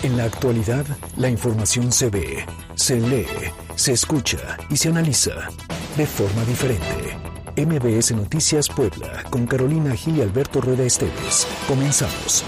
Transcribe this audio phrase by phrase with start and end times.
[0.00, 0.86] En la actualidad,
[1.16, 3.26] la información se ve, se lee,
[3.74, 5.32] se escucha y se analiza
[5.96, 7.18] de forma diferente.
[7.56, 11.48] MBS Noticias Puebla, con Carolina Gil y Alberto Rueda Esteves.
[11.66, 12.44] Comenzamos.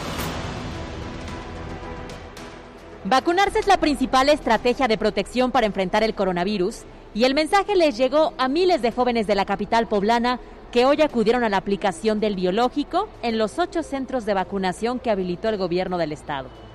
[3.02, 6.82] Vacunarse es la principal estrategia de protección para enfrentar el coronavirus
[7.14, 10.39] y el mensaje les llegó a miles de jóvenes de la capital poblana
[10.71, 15.11] que hoy acudieron a la aplicación del biológico en los ocho centros de vacunación que
[15.11, 16.70] habilitó el gobierno del estado.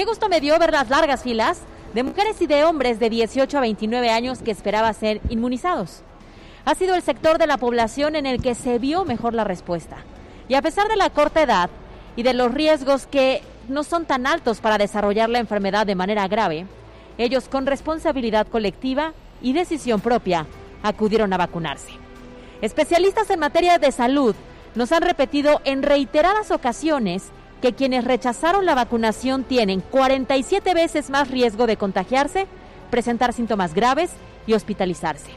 [0.00, 1.60] Qué gusto me dio ver las largas filas
[1.92, 6.00] de mujeres y de hombres de 18 a 29 años que esperaba ser inmunizados.
[6.64, 9.98] Ha sido el sector de la población en el que se vio mejor la respuesta.
[10.48, 11.68] Y a pesar de la corta edad
[12.16, 16.26] y de los riesgos que no son tan altos para desarrollar la enfermedad de manera
[16.28, 16.64] grave,
[17.18, 20.46] ellos con responsabilidad colectiva y decisión propia
[20.82, 21.92] acudieron a vacunarse.
[22.62, 24.34] Especialistas en materia de salud
[24.74, 31.30] nos han repetido en reiteradas ocasiones que quienes rechazaron la vacunación tienen 47 veces más
[31.30, 32.46] riesgo de contagiarse,
[32.90, 34.10] presentar síntomas graves
[34.46, 35.30] y hospitalizarse.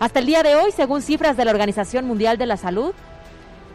[0.00, 2.92] Hasta el día de hoy, según cifras de la Organización Mundial de la Salud,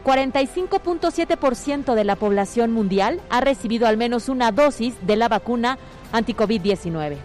[0.05, 5.77] 45.7% de la población mundial ha recibido al menos una dosis de la vacuna
[6.11, 7.17] anti-COVID-19.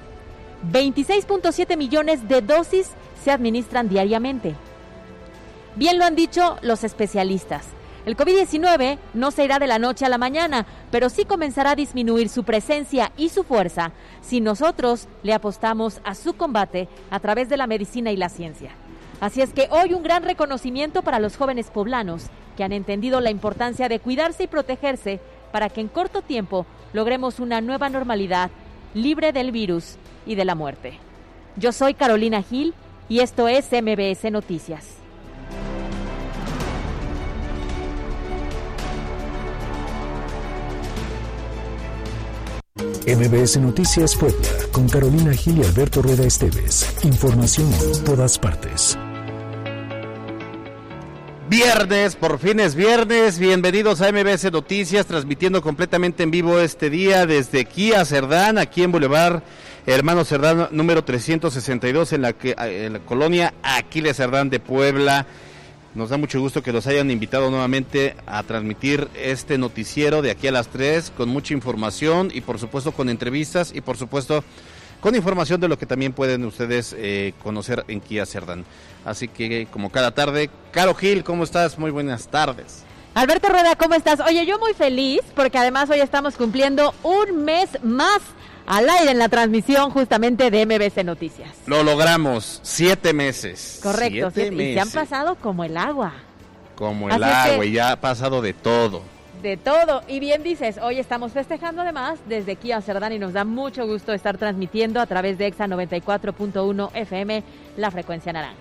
[0.73, 2.91] 26.7 millones de dosis
[3.23, 4.55] se administran diariamente.
[5.77, 7.67] Bien lo han dicho los especialistas.
[8.07, 11.77] El COVID-19 no se irá de la noche a la mañana, pero sí comenzará a
[11.77, 17.49] disminuir su presencia y su fuerza si nosotros le apostamos a su combate a través
[17.49, 18.73] de la medicina y la ciencia.
[19.21, 22.27] Así es que hoy un gran reconocimiento para los jóvenes poblanos
[22.59, 27.41] que han entendido la importancia de cuidarse y protegerse para que en corto tiempo logremos
[27.41, 28.51] una nueva normalidad
[28.93, 30.99] libre del virus y de la muerte.
[31.57, 32.75] Yo soy Carolina Gil
[33.09, 35.04] y esto es MBS Noticias.
[43.07, 46.89] MBS Noticias Puebla, con Carolina Gil y Alberto Rueda Esteves.
[47.05, 48.99] Información en todas partes.
[51.51, 53.39] Viernes, por fin es viernes.
[53.39, 58.93] Bienvenidos a MBS Noticias, transmitiendo completamente en vivo este día desde Kia Cerdán, aquí en
[58.93, 59.43] Boulevard
[59.87, 65.27] Hermano Cerdán, número 362, en la, que, en la colonia Aquiles Cerdán de Puebla.
[65.95, 70.49] Nos da mucho gusto que los hayan invitado nuevamente a transmitir este noticiero de aquí
[70.49, 74.43] a las 3 con mucha información y por supuesto con entrevistas y por supuesto
[75.01, 78.65] con información de lo que también pueden ustedes eh, conocer en Kia Cerdán.
[79.05, 81.79] Así que como cada tarde, Caro Gil, ¿cómo estás?
[81.79, 82.83] Muy buenas tardes.
[83.15, 84.19] Alberto Rueda, ¿cómo estás?
[84.19, 88.21] Oye, yo muy feliz porque además hoy estamos cumpliendo un mes más
[88.67, 91.51] al aire en la transmisión justamente de MBC Noticias.
[91.67, 93.81] Lo logramos, siete meses.
[93.83, 96.15] Correcto, siete, y se han pasado como el agua.
[96.75, 99.03] Como el agua, y ya ha pasado de todo.
[99.43, 100.03] De todo.
[100.09, 104.13] Y bien dices, hoy estamos festejando además desde Kia Cerdán y nos da mucho gusto
[104.13, 107.43] estar transmitiendo a través de EXA 94.1 FM
[107.77, 108.57] la frecuencia naranja.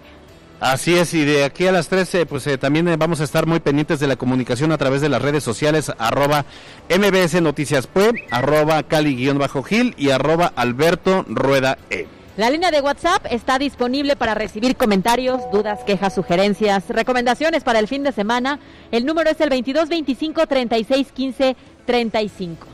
[0.63, 3.45] Así es, y de aquí a las 13, pues eh, también eh, vamos a estar
[3.45, 6.45] muy pendientes de la comunicación a través de las redes sociales, arroba
[6.89, 12.07] MBS Noticias Web, arroba Cali-Gil y arroba Alberto Rueda E.
[12.37, 17.89] La línea de WhatsApp está disponible para recibir comentarios, dudas, quejas, sugerencias, recomendaciones para el
[17.89, 18.57] fin de semana.
[18.93, 22.67] El número es el 2225 3615 35.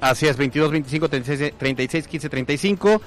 [0.00, 3.02] Así es, 2225 3615 35.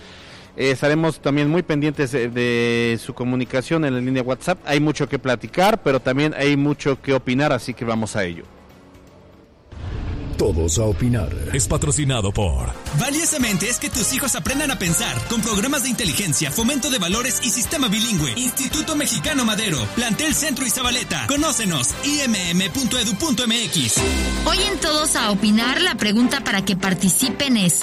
[0.55, 4.59] Eh, estaremos también muy pendientes de, su comunicación en la línea WhatsApp.
[4.65, 8.43] Hay mucho que platicar, pero también hay mucho que opinar, así que vamos a ello.
[10.39, 11.29] Todos a opinar.
[11.51, 12.71] Es patrocinado por.
[12.97, 17.41] Valiosamente es que tus hijos aprendan a pensar con programas de inteligencia, fomento de valores
[17.43, 18.31] y sistema bilingüe.
[18.37, 21.27] Instituto Mexicano Madero, Plantel Centro y Zabaleta.
[21.27, 23.97] Conócenos, imm.edu.mx.
[24.45, 27.81] Hoy en Todos a opinar, la pregunta para que participen es.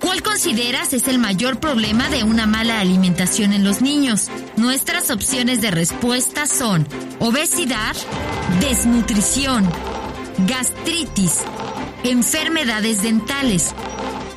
[0.00, 4.28] ¿Cuál consideras es el mayor problema de una mala alimentación en los niños?
[4.56, 6.86] Nuestras opciones de respuesta son
[7.18, 7.96] obesidad,
[8.60, 9.68] desnutrición,
[10.46, 11.40] gastritis,
[12.04, 13.74] enfermedades dentales.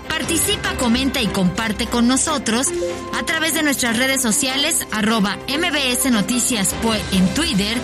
[0.09, 2.67] Participa, comenta y comparte con nosotros
[3.19, 6.75] a través de nuestras redes sociales arroba MBS Noticias
[7.11, 7.77] en Twitter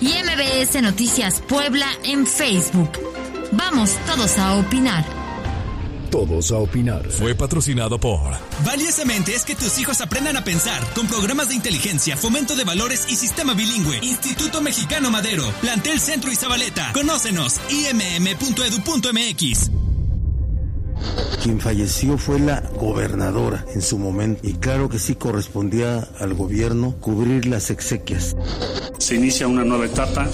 [0.00, 2.90] y MBS Noticias Puebla en Facebook.
[3.52, 5.21] Vamos todos a opinar.
[6.12, 7.10] Todos a opinar.
[7.10, 8.36] Fue patrocinado por.
[8.66, 13.06] Valiosamente es que tus hijos aprendan a pensar con programas de inteligencia, fomento de valores
[13.08, 13.98] y sistema bilingüe.
[14.02, 16.92] Instituto Mexicano Madero, Plantel Centro y Zabaleta.
[16.92, 19.70] Conócenos, imm.edu.mx.
[21.42, 26.94] Quien falleció fue la gobernadora en su momento y claro que sí correspondía al gobierno
[27.00, 28.36] cubrir las exequias.
[28.98, 30.28] Se inicia una nueva etapa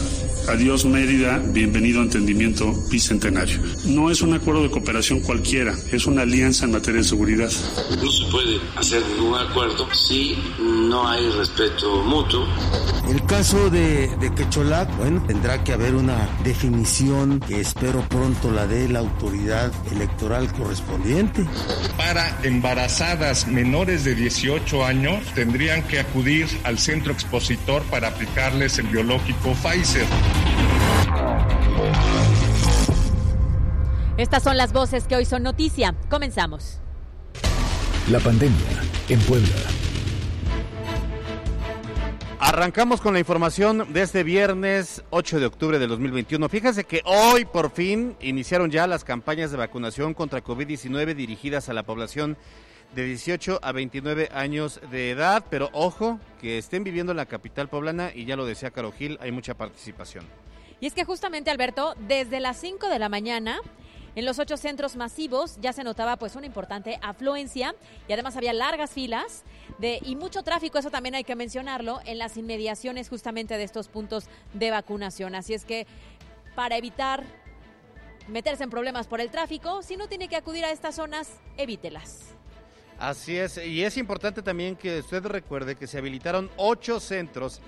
[0.49, 3.61] Adiós Mérida, bienvenido a Entendimiento Bicentenario.
[3.85, 7.51] No es un acuerdo de cooperación cualquiera, es una alianza en materia de seguridad.
[8.03, 12.47] No se puede hacer ningún acuerdo si no hay respeto mutuo.
[13.11, 18.67] El caso de, de Quecholac, bueno, tendrá que haber una definición que espero pronto la
[18.67, 21.47] dé la autoridad electoral correspondiente.
[21.97, 28.89] Para embarazadas menores de 18 años tendrían que acudir al centro expositor para aplicarles el
[28.89, 30.07] biológico Pfizer.
[34.19, 35.95] Estas son las voces que hoy son noticia.
[36.11, 36.81] Comenzamos.
[38.11, 39.78] La pandemia en Puebla.
[42.41, 46.49] Arrancamos con la información de este viernes 8 de octubre de 2021.
[46.49, 51.73] Fíjense que hoy por fin iniciaron ya las campañas de vacunación contra COVID-19 dirigidas a
[51.73, 52.37] la población
[52.95, 57.69] de 18 a 29 años de edad, pero ojo, que estén viviendo en la capital
[57.69, 60.25] poblana y ya lo decía Caro Gil, hay mucha participación.
[60.81, 63.59] Y es que justamente, Alberto, desde las 5 de la mañana
[64.19, 67.77] en los ocho centros masivos ya se notaba pues una importante afluencia
[68.09, 69.45] y además había largas filas
[69.79, 73.87] de, y mucho tráfico, eso también hay que mencionarlo, en las inmediaciones justamente de estos
[73.87, 74.25] puntos
[74.55, 75.37] de vacunación.
[75.37, 75.87] Así es que
[76.57, 77.23] para evitar
[78.27, 82.35] meterse en problemas por el tráfico, si no tiene que acudir a estas zonas, evítelas.
[82.99, 87.61] Así es, y es importante también que usted recuerde que se habilitaron ocho centros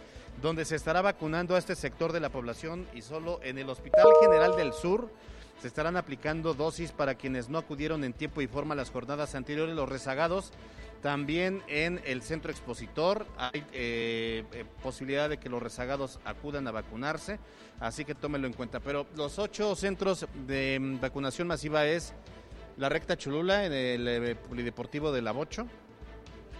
[0.43, 4.09] donde se estará vacunando a este sector de la población y solo en el Hospital
[4.21, 5.13] General del Sur
[5.61, 9.35] se estarán aplicando dosis para quienes no acudieron en tiempo y forma a las jornadas
[9.35, 10.53] anteriores, los rezagados.
[11.03, 16.73] También en el centro expositor hay eh, eh, posibilidad de que los rezagados acudan a
[16.73, 17.39] vacunarse,
[17.79, 18.81] así que tómenlo en cuenta.
[18.81, 22.15] Pero los ocho centros de vacunación masiva es
[22.77, 25.67] la recta Cholula en el eh, Polideportivo de La Bocho,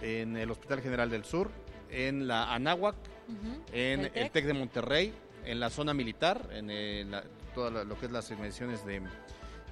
[0.01, 1.51] en el Hospital General del Sur,
[1.89, 2.95] en la Anáhuac,
[3.71, 4.45] en el TEC?
[4.45, 5.13] de Monterrey,
[5.45, 7.15] en la zona militar, en el,
[7.53, 9.03] todo lo que es las inmediaciones del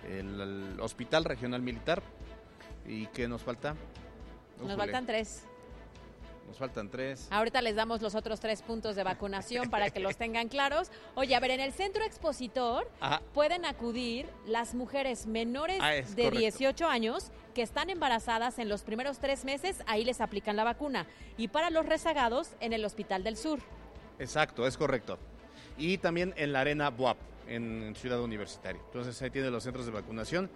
[0.04, 2.02] de Hospital Regional Militar.
[2.88, 3.76] ¿Y qué nos falta?
[4.62, 5.44] Nos faltan tres.
[6.48, 7.28] Nos faltan tres.
[7.30, 10.90] Ahorita les damos los otros tres puntos de vacunación para que los tengan claros.
[11.14, 12.90] Oye, a ver, en el centro expositor
[13.36, 19.20] pueden acudir las mujeres menores ah, de 18 años que están embarazadas en los primeros
[19.20, 21.06] tres meses, ahí les aplican la vacuna.
[21.38, 23.60] Y para los rezagados, en el Hospital del Sur.
[24.18, 25.20] Exacto, es correcto.
[25.78, 27.18] Y también en la Arena BUAP,
[27.50, 28.82] en Ciudad Universitaria.
[28.86, 30.50] Entonces ahí tienen los centros de vacunación.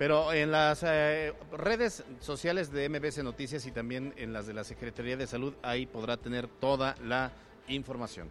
[0.00, 4.64] Pero en las eh, redes sociales de MBC Noticias y también en las de la
[4.64, 7.32] Secretaría de Salud, ahí podrá tener toda la
[7.68, 8.30] información.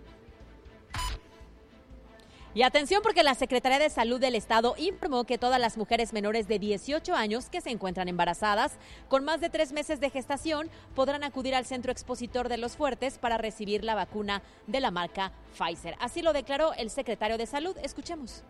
[2.55, 6.47] Y atención porque la Secretaría de Salud del Estado informó que todas las mujeres menores
[6.47, 8.73] de 18 años que se encuentran embarazadas
[9.07, 13.19] con más de tres meses de gestación podrán acudir al centro expositor de Los Fuertes
[13.19, 15.95] para recibir la vacuna de la marca Pfizer.
[15.99, 17.77] Así lo declaró el secretario de Salud.
[17.83, 18.43] Escuchemos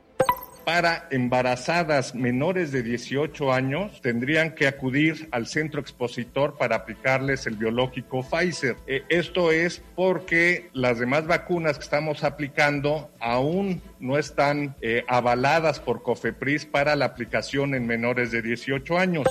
[0.66, 7.56] para embarazadas menores de 18 años tendrían que acudir al centro expositor para aplicarles el
[7.56, 8.76] biológico Pfizer.
[8.88, 15.80] Eh, esto es porque las demás vacunas que estamos aplicando aún no están eh, avaladas
[15.80, 19.28] por COFEPRIS para la aplicación en menores de 18 años.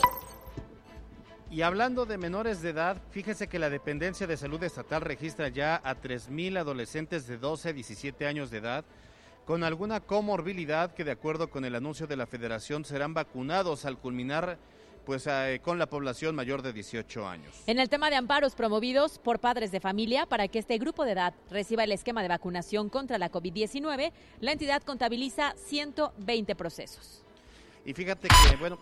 [1.50, 5.80] Y hablando de menores de edad, fíjese que la Dependencia de Salud Estatal registra ya
[5.82, 8.84] a 3.000 adolescentes de 12 a 17 años de edad
[9.48, 13.96] con alguna comorbilidad que de acuerdo con el anuncio de la federación serán vacunados al
[13.96, 14.58] culminar
[15.06, 17.62] pues eh, con la población mayor de 18 años.
[17.66, 21.12] En el tema de amparos promovidos por padres de familia para que este grupo de
[21.12, 27.24] edad reciba el esquema de vacunación contra la COVID-19, la entidad contabiliza 120 procesos.
[27.86, 28.78] Y fíjate que, bueno,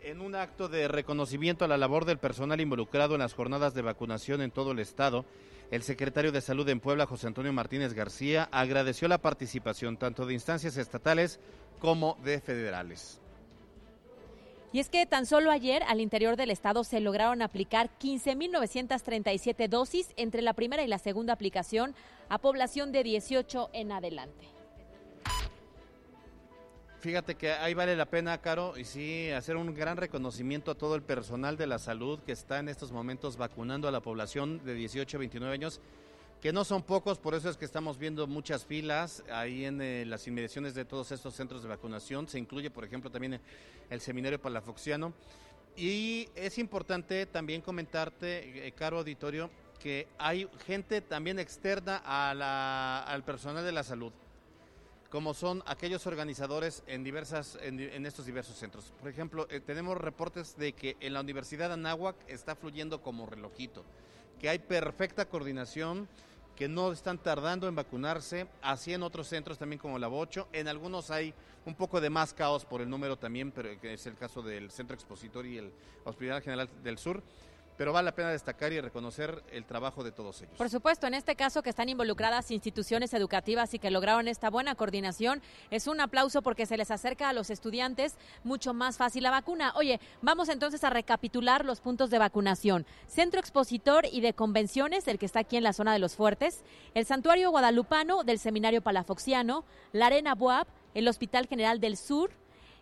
[0.00, 3.82] en un acto de reconocimiento a la labor del personal involucrado en las jornadas de
[3.82, 5.26] vacunación en todo el estado,
[5.74, 10.32] el secretario de Salud en Puebla, José Antonio Martínez García, agradeció la participación tanto de
[10.32, 11.40] instancias estatales
[11.80, 13.20] como de federales.
[14.72, 20.12] Y es que tan solo ayer al interior del estado se lograron aplicar 15.937 dosis
[20.16, 21.96] entre la primera y la segunda aplicación
[22.28, 24.53] a población de 18 en adelante.
[27.04, 30.94] Fíjate que ahí vale la pena, Caro, y sí, hacer un gran reconocimiento a todo
[30.94, 34.72] el personal de la salud que está en estos momentos vacunando a la población de
[34.72, 35.82] 18 a 29 años,
[36.40, 40.06] que no son pocos, por eso es que estamos viendo muchas filas ahí en eh,
[40.06, 42.26] las inmediaciones de todos estos centros de vacunación.
[42.26, 43.38] Se incluye, por ejemplo, también
[43.90, 45.12] el seminario palafoxiano.
[45.76, 53.62] Y es importante también comentarte, eh, Caro Auditorio, que hay gente también externa al personal
[53.62, 54.10] de la salud
[55.14, 58.92] como son aquellos organizadores en diversas en, estos diversos centros.
[58.98, 63.24] Por ejemplo, eh, tenemos reportes de que en la Universidad de Anáhuac está fluyendo como
[63.24, 63.84] relojito,
[64.40, 66.08] que hay perfecta coordinación,
[66.56, 70.66] que no están tardando en vacunarse, así en otros centros también como la Bocho, en
[70.66, 71.32] algunos hay
[71.64, 74.72] un poco de más caos por el número también, pero que es el caso del
[74.72, 77.22] Centro Expositor y el Hospital General del Sur
[77.76, 80.56] pero vale la pena destacar y reconocer el trabajo de todos ellos.
[80.56, 84.74] Por supuesto, en este caso que están involucradas instituciones educativas y que lograron esta buena
[84.74, 89.30] coordinación, es un aplauso porque se les acerca a los estudiantes mucho más fácil la
[89.30, 89.72] vacuna.
[89.76, 92.86] Oye, vamos entonces a recapitular los puntos de vacunación.
[93.06, 96.62] Centro Expositor y de Convenciones, el que está aquí en la zona de los Fuertes,
[96.94, 102.30] el Santuario Guadalupano del Seminario Palafoxiano, la Arena Buap, el Hospital General del Sur,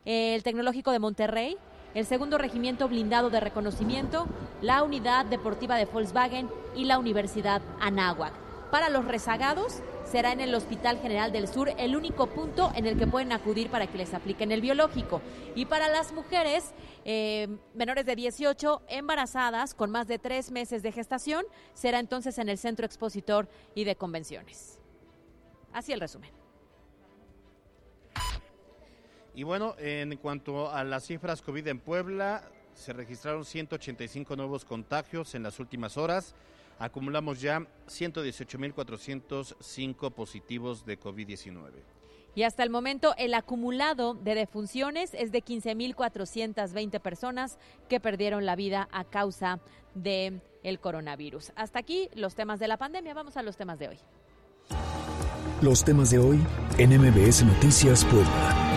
[0.05, 1.57] el Tecnológico de Monterrey,
[1.95, 4.27] el segundo regimiento blindado de reconocimiento,
[4.61, 8.33] la unidad deportiva de Volkswagen y la Universidad Anáhuac.
[8.71, 12.99] Para los rezagados, será en el Hospital General del Sur el único punto en el
[12.99, 15.21] que pueden acudir para que les apliquen el biológico.
[15.55, 16.73] Y para las mujeres
[17.05, 21.45] eh, menores de 18 embarazadas con más de tres meses de gestación,
[21.75, 24.79] será entonces en el Centro Expositor y de Convenciones.
[25.73, 26.42] Así el resumen.
[29.35, 32.43] Y bueno, en cuanto a las cifras COVID en Puebla,
[32.75, 36.37] se registraron 185 nuevos contagios en las últimas horas.
[36.79, 41.71] Acumulamos ya 118.405 positivos de COVID-19.
[42.35, 47.59] Y hasta el momento el acumulado de defunciones es de 15.420 personas
[47.89, 49.61] que perdieron la vida a causa
[49.95, 51.53] del el coronavirus.
[51.57, 53.13] Hasta aquí los temas de la pandemia.
[53.15, 53.99] Vamos a los temas de hoy.
[55.61, 56.41] Los temas de hoy
[56.79, 58.72] en MBS Noticias Puebla.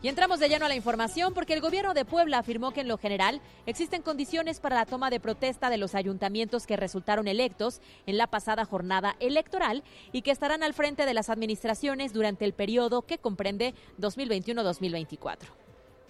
[0.00, 2.88] Y entramos de lleno a la información porque el gobierno de Puebla afirmó que en
[2.88, 7.80] lo general existen condiciones para la toma de protesta de los ayuntamientos que resultaron electos
[8.06, 12.52] en la pasada jornada electoral y que estarán al frente de las administraciones durante el
[12.52, 15.38] periodo que comprende 2021-2024.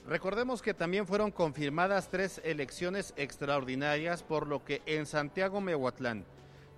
[0.07, 6.26] Recordemos que también fueron confirmadas tres elecciones extraordinarias, por lo que en Santiago Mehuatlán,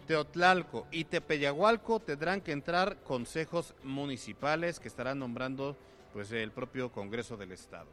[0.06, 5.76] Teotlalco y Tepeyagualco tendrán que entrar consejos municipales que estarán nombrando
[6.12, 7.88] pues el propio Congreso del Estado.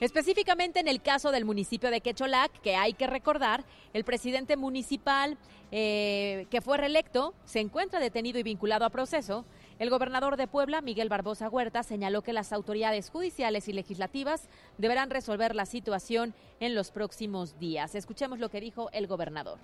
[0.00, 5.38] Específicamente en el caso del municipio de Quecholac, que hay que recordar, el presidente municipal
[5.70, 9.44] eh, que fue reelecto se encuentra detenido y vinculado a proceso.
[9.78, 15.10] El gobernador de Puebla, Miguel Barbosa Huerta, señaló que las autoridades judiciales y legislativas deberán
[15.10, 17.94] resolver la situación en los próximos días.
[17.94, 19.58] Escuchemos lo que dijo el gobernador.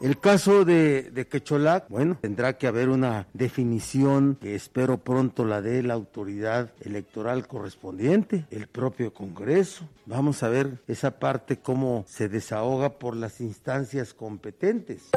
[0.00, 5.60] El caso de, de, Quecholac, bueno, tendrá que haber una definición que espero pronto la
[5.60, 9.86] dé la autoridad electoral correspondiente, el propio Congreso.
[10.06, 15.10] Vamos a ver esa parte cómo se desahoga por las instancias competentes.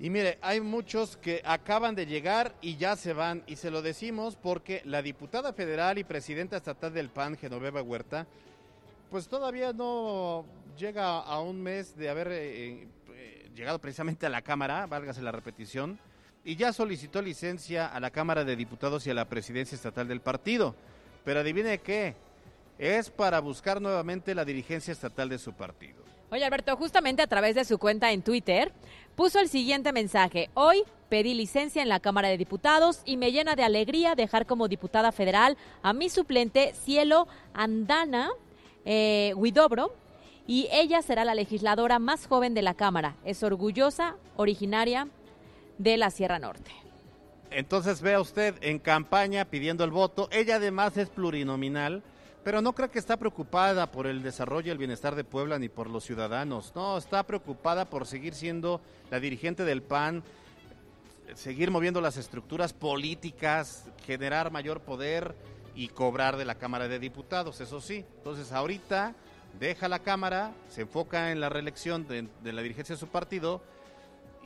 [0.00, 3.80] Y mire, hay muchos que acaban de llegar y ya se van, y se lo
[3.80, 8.26] decimos porque la diputada federal y presidenta estatal del PAN, Genoveva Huerta,
[9.10, 10.46] pues todavía no
[10.76, 15.32] llega a un mes de haber eh, eh, llegado precisamente a la Cámara, válgase la
[15.32, 15.98] repetición,
[16.44, 20.20] y ya solicitó licencia a la Cámara de Diputados y a la presidencia estatal del
[20.20, 20.74] partido.
[21.24, 22.14] Pero adivine qué,
[22.78, 26.00] es para buscar nuevamente la dirigencia estatal de su partido.
[26.30, 28.72] Oye Alberto, justamente a través de su cuenta en Twitter,
[29.16, 30.48] puso el siguiente mensaje.
[30.54, 34.68] Hoy pedí licencia en la Cámara de Diputados y me llena de alegría dejar como
[34.68, 38.30] diputada federal a mi suplente Cielo Andana
[38.84, 39.92] eh, Huidobro,
[40.50, 43.14] y ella será la legisladora más joven de la Cámara.
[43.24, 45.06] Es orgullosa, originaria
[45.78, 46.72] de la Sierra Norte.
[47.52, 50.28] Entonces vea usted en campaña pidiendo el voto.
[50.32, 52.02] Ella además es plurinominal,
[52.42, 55.68] pero no creo que está preocupada por el desarrollo y el bienestar de Puebla ni
[55.68, 56.72] por los ciudadanos.
[56.74, 60.24] No, está preocupada por seguir siendo la dirigente del PAN,
[61.36, 65.36] seguir moviendo las estructuras políticas, generar mayor poder
[65.76, 68.04] y cobrar de la Cámara de Diputados, eso sí.
[68.16, 69.14] Entonces ahorita
[69.58, 73.60] deja la Cámara, se enfoca en la reelección de, la dirigencia de su partido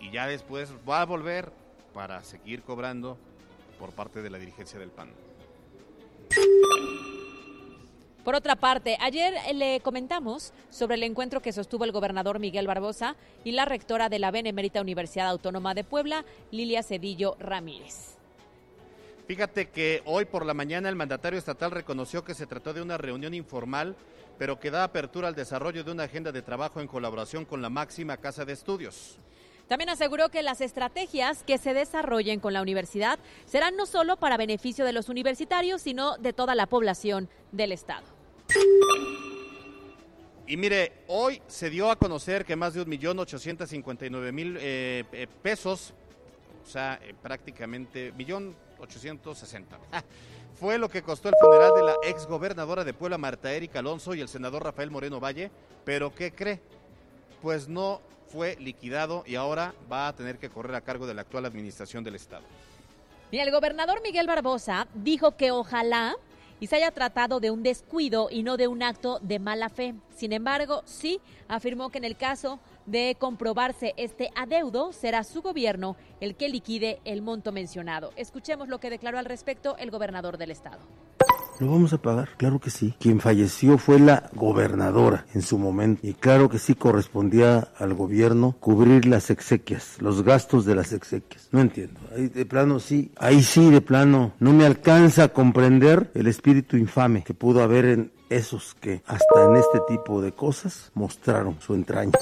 [0.01, 1.53] y ya después va a volver
[1.93, 3.17] para seguir cobrando
[3.79, 5.11] por parte de la dirigencia del PAN.
[8.25, 13.17] Por otra parte, ayer le comentamos sobre el encuentro que sostuvo el gobernador Miguel Barbosa
[13.45, 18.14] y la rectora de la Benemérita Universidad Autónoma de Puebla, Lilia Cedillo Ramírez.
[19.27, 22.99] Fíjate que hoy por la mañana el mandatario estatal reconoció que se trató de una
[22.99, 23.97] reunión informal,
[24.39, 27.71] pero que da apertura al desarrollo de una agenda de trabajo en colaboración con la
[27.71, 29.19] máxima casa de estudios.
[29.67, 34.37] También aseguró que las estrategias que se desarrollen con la universidad serán no solo para
[34.37, 38.05] beneficio de los universitarios, sino de toda la población del Estado.
[40.47, 44.11] Y mire, hoy se dio a conocer que más de un millón ochocientos cincuenta y
[44.11, 45.95] nueve mil eh, eh, pesos,
[46.63, 49.79] o sea, eh, prácticamente millón ochocientos sesenta,
[50.61, 54.15] fue lo que costó el funeral de la ex gobernadora de Puebla, Marta Erika Alonso,
[54.15, 55.51] y el senador Rafael Moreno Valle.
[55.85, 56.61] Pero ¿qué cree?
[57.43, 61.23] Pues no fue liquidado y ahora va a tener que correr a cargo de la
[61.23, 62.45] actual administración del Estado.
[63.31, 66.17] Y el gobernador Miguel Barbosa dijo que ojalá
[66.61, 69.95] y se haya tratado de un descuido y no de un acto de mala fe.
[70.17, 75.97] Sin embargo, sí afirmó que en el caso de comprobarse este adeudo, será su gobierno
[76.21, 78.13] el que liquide el monto mencionado.
[78.17, 80.81] Escuchemos lo que declaró al respecto el gobernador del estado.
[81.61, 82.31] ¿Lo vamos a pagar?
[82.37, 82.95] Claro que sí.
[82.99, 86.05] Quien falleció fue la gobernadora en su momento.
[86.05, 91.49] Y claro que sí correspondía al gobierno cubrir las exequias, los gastos de las exequias.
[91.53, 92.01] No entiendo.
[92.15, 96.77] Ahí de plano sí, ahí sí de plano no me alcanza a comprender el espíritu
[96.77, 101.75] infame que pudo haber en esos que hasta en este tipo de cosas mostraron su
[101.75, 102.19] entraña.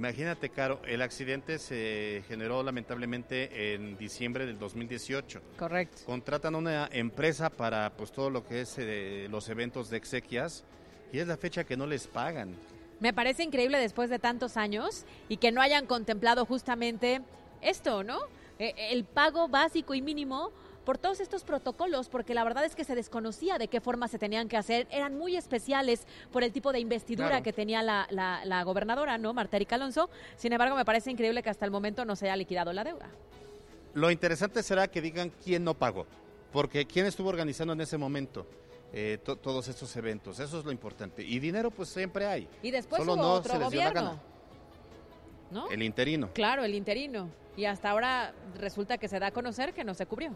[0.00, 5.42] Imagínate, Caro, el accidente se generó lamentablemente en diciembre del 2018.
[5.58, 6.06] Correcto.
[6.06, 10.64] Contratan una empresa para pues todo lo que es eh, los eventos de exequias
[11.12, 12.56] y es la fecha que no les pagan.
[12.98, 17.20] Me parece increíble después de tantos años y que no hayan contemplado justamente
[17.60, 18.20] esto, ¿no?
[18.58, 20.50] Eh, el pago básico y mínimo
[20.90, 24.18] por todos estos protocolos, porque la verdad es que se desconocía de qué forma se
[24.18, 27.44] tenían que hacer, eran muy especiales por el tipo de investidura Claro.
[27.44, 29.32] que tenía la, la- la gobernadora, ¿no?
[29.32, 30.10] Marta Erika Alonso.
[30.34, 33.08] Sin embargo, me parece increíble que hasta el momento no se haya liquidado la deuda.
[33.94, 36.06] Lo interesante será que digan quién no pagó,
[36.52, 38.44] porque quién estuvo organizando en ese momento
[38.92, 40.40] eh, to- todos estos eventos.
[40.40, 41.22] Eso es lo importante.
[41.22, 42.48] Y dinero pues siempre hay.
[42.64, 44.20] Y después Solo hubo no otro se les dio la gana.
[45.52, 45.70] ¿No?
[45.70, 46.30] El interino.
[46.32, 47.28] Claro, el interino.
[47.56, 50.34] Y hasta ahora resulta que se da a conocer que no se cubrió.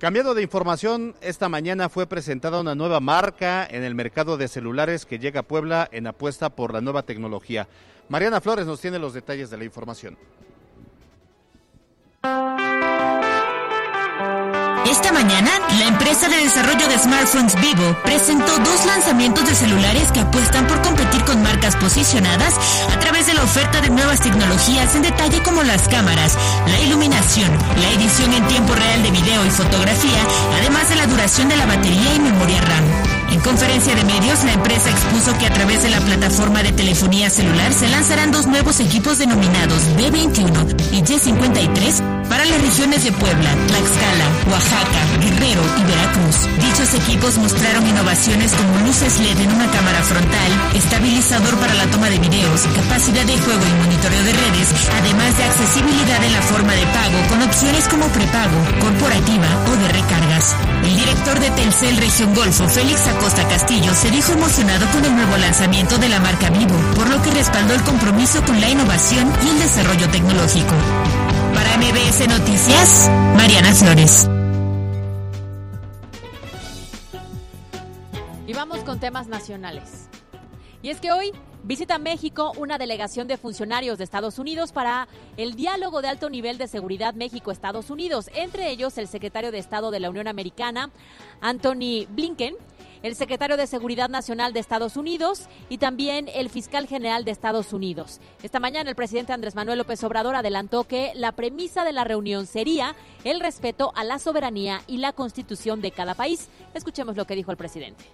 [0.00, 5.04] Cambiando de información, esta mañana fue presentada una nueva marca en el mercado de celulares
[5.04, 7.68] que llega a Puebla en apuesta por la nueva tecnología.
[8.08, 10.16] Mariana Flores nos tiene los detalles de la información.
[14.86, 15.50] Esta mañana,
[15.80, 20.82] la empresa de desarrollo de smartphones Vivo presentó dos lanzamientos de celulares que apuestan por
[20.82, 22.54] competir con marcas posicionadas
[22.94, 27.50] a través de la oferta de nuevas tecnologías en detalle como las cámaras, la iluminación,
[27.80, 30.22] la edición en tiempo real de video y fotografía,
[30.58, 33.19] además de la duración de la batería y memoria RAM.
[33.30, 37.30] En conferencia de medios, la empresa expuso que a través de la plataforma de telefonía
[37.30, 43.50] celular se lanzarán dos nuevos equipos denominados B21 y Y53 para las regiones de Puebla,
[43.66, 46.36] Tlaxcala, Oaxaca, Guerrero y Veracruz.
[46.62, 52.08] Dichos equipos mostraron innovaciones como luces LED en una cámara frontal, estabilizador para la toma
[52.08, 56.72] de videos, capacidad de juego y monitoreo de redes, además de accesibilidad en la forma
[56.72, 60.54] de pago con opciones como prepago, corporativa o de recargas.
[60.84, 65.36] El director de Telcel Región Golfo, Félix Acosta Castillo, se dijo emocionado con el nuevo
[65.36, 69.50] lanzamiento de la marca Vivo, por lo que respaldó el compromiso con la innovación y
[69.50, 70.72] el desarrollo tecnológico.
[71.52, 74.26] Para MBS Noticias, Mariana Flores.
[78.46, 80.08] Y vamos con temas nacionales.
[80.80, 85.56] Y es que hoy visita México una delegación de funcionarios de Estados Unidos para el
[85.56, 90.00] diálogo de alto nivel de seguridad México-Estados Unidos, entre ellos el secretario de Estado de
[90.00, 90.90] la Unión Americana,
[91.42, 92.54] Anthony Blinken,
[93.02, 97.72] el secretario de Seguridad Nacional de Estados Unidos y también el fiscal general de Estados
[97.72, 98.20] Unidos.
[98.42, 102.46] Esta mañana el presidente Andrés Manuel López Obrador adelantó que la premisa de la reunión
[102.46, 106.48] sería el respeto a la soberanía y la constitución de cada país.
[106.74, 108.04] Escuchemos lo que dijo el presidente.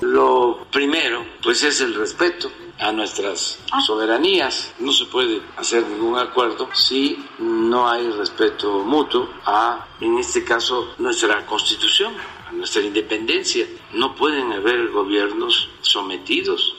[0.00, 4.72] Lo primero, pues es el respeto a nuestras soberanías.
[4.78, 10.94] No se puede hacer ningún acuerdo si no hay respeto mutuo a, en este caso,
[10.98, 12.14] nuestra constitución,
[12.50, 13.64] a nuestra independencia.
[13.94, 16.76] No pueden haber gobiernos sometidos.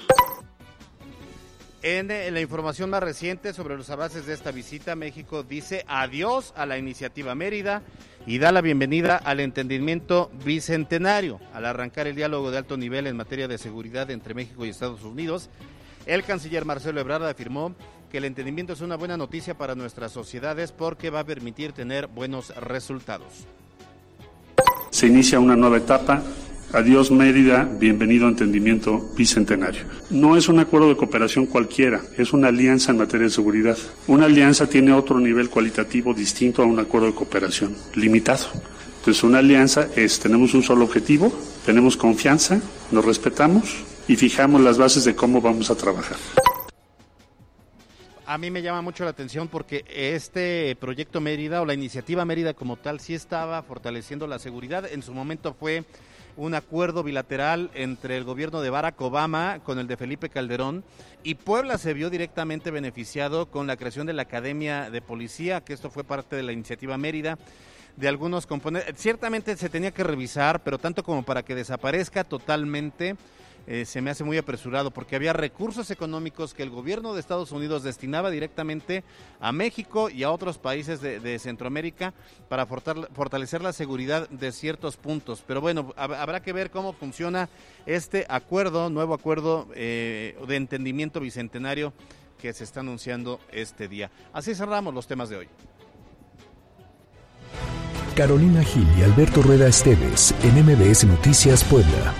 [1.83, 6.53] En eh, la información más reciente sobre los avances de esta visita, México dice adiós
[6.55, 7.81] a la iniciativa Mérida
[8.27, 11.39] y da la bienvenida al entendimiento bicentenario.
[11.53, 15.03] Al arrancar el diálogo de alto nivel en materia de seguridad entre México y Estados
[15.03, 15.49] Unidos,
[16.05, 17.75] el canciller Marcelo Ebrard afirmó
[18.11, 22.05] que el entendimiento es una buena noticia para nuestras sociedades porque va a permitir tener
[22.07, 23.47] buenos resultados.
[24.91, 26.21] Se inicia una nueva etapa.
[26.73, 29.83] Adiós Mérida, bienvenido a Entendimiento Bicentenario.
[30.09, 33.77] No es un acuerdo de cooperación cualquiera, es una alianza en materia de seguridad.
[34.07, 38.47] Una alianza tiene otro nivel cualitativo distinto a un acuerdo de cooperación, limitado.
[38.99, 41.33] Entonces una alianza es, tenemos un solo objetivo,
[41.65, 42.59] tenemos confianza,
[42.91, 43.77] nos respetamos
[44.09, 46.17] y fijamos las bases de cómo vamos a trabajar.
[48.31, 52.53] A mí me llama mucho la atención porque este proyecto Mérida o la iniciativa Mérida
[52.53, 54.89] como tal sí estaba fortaleciendo la seguridad.
[54.89, 55.83] En su momento fue
[56.37, 60.85] un acuerdo bilateral entre el gobierno de Barack Obama con el de Felipe Calderón
[61.23, 65.73] y Puebla se vio directamente beneficiado con la creación de la Academia de Policía, que
[65.73, 67.37] esto fue parte de la iniciativa Mérida
[67.97, 68.95] de algunos componentes.
[68.97, 73.17] Ciertamente se tenía que revisar, pero tanto como para que desaparezca totalmente
[73.67, 77.51] eh, se me hace muy apresurado porque había recursos económicos que el gobierno de Estados
[77.51, 79.03] Unidos destinaba directamente
[79.39, 82.13] a México y a otros países de, Centroamérica
[82.49, 85.43] para fortalecer la seguridad de ciertos puntos.
[85.45, 87.49] Pero bueno, habrá que ver cómo funciona
[87.85, 91.93] este acuerdo, nuevo acuerdo eh, de entendimiento bicentenario
[92.39, 94.11] que se está anunciando este día.
[94.33, 95.47] Así cerramos los temas de hoy.
[98.15, 102.13] Carolina Gil y Alberto Rueda Esteves en MBS Noticias Puebla.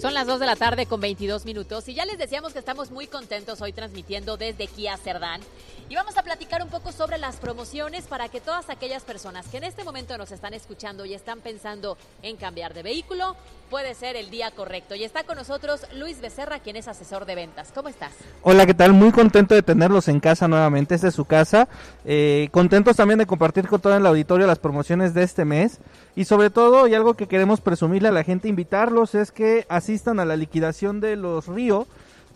[0.00, 2.90] Son las 2 de la tarde con 22 minutos y ya les decíamos que estamos
[2.90, 5.42] muy contentos hoy transmitiendo desde Kia Cerdán
[5.90, 9.58] y vamos a platicar un poco sobre las promociones para que todas aquellas personas que
[9.58, 13.36] en este momento nos están escuchando y están pensando en cambiar de vehículo,
[13.68, 14.94] puede ser el día correcto.
[14.94, 17.72] Y está con nosotros Luis Becerra, quien es asesor de ventas.
[17.74, 18.12] ¿Cómo estás?
[18.42, 18.92] Hola, ¿qué tal?
[18.92, 20.94] Muy contento de tenerlos en casa nuevamente.
[20.94, 21.68] Es su casa.
[22.04, 25.78] Eh, contentos también de compartir con todo el auditorio las promociones de este mes.
[26.16, 30.18] Y sobre todo, y algo que queremos presumirle a la gente, invitarlos, es que asistan
[30.18, 31.86] a la liquidación de los Río.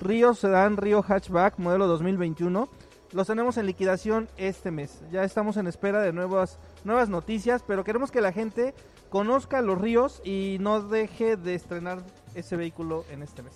[0.01, 2.69] Río dan Río Hatchback, modelo 2021.
[3.13, 5.01] Los tenemos en liquidación este mes.
[5.13, 8.75] Ya estamos en espera de nuevas, nuevas noticias, pero queremos que la gente
[9.09, 12.03] conozca los ríos y no deje de estrenar
[12.35, 13.55] ese vehículo en este mes.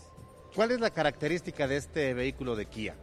[0.54, 2.94] ¿Cuál es la característica de este vehículo de Kia?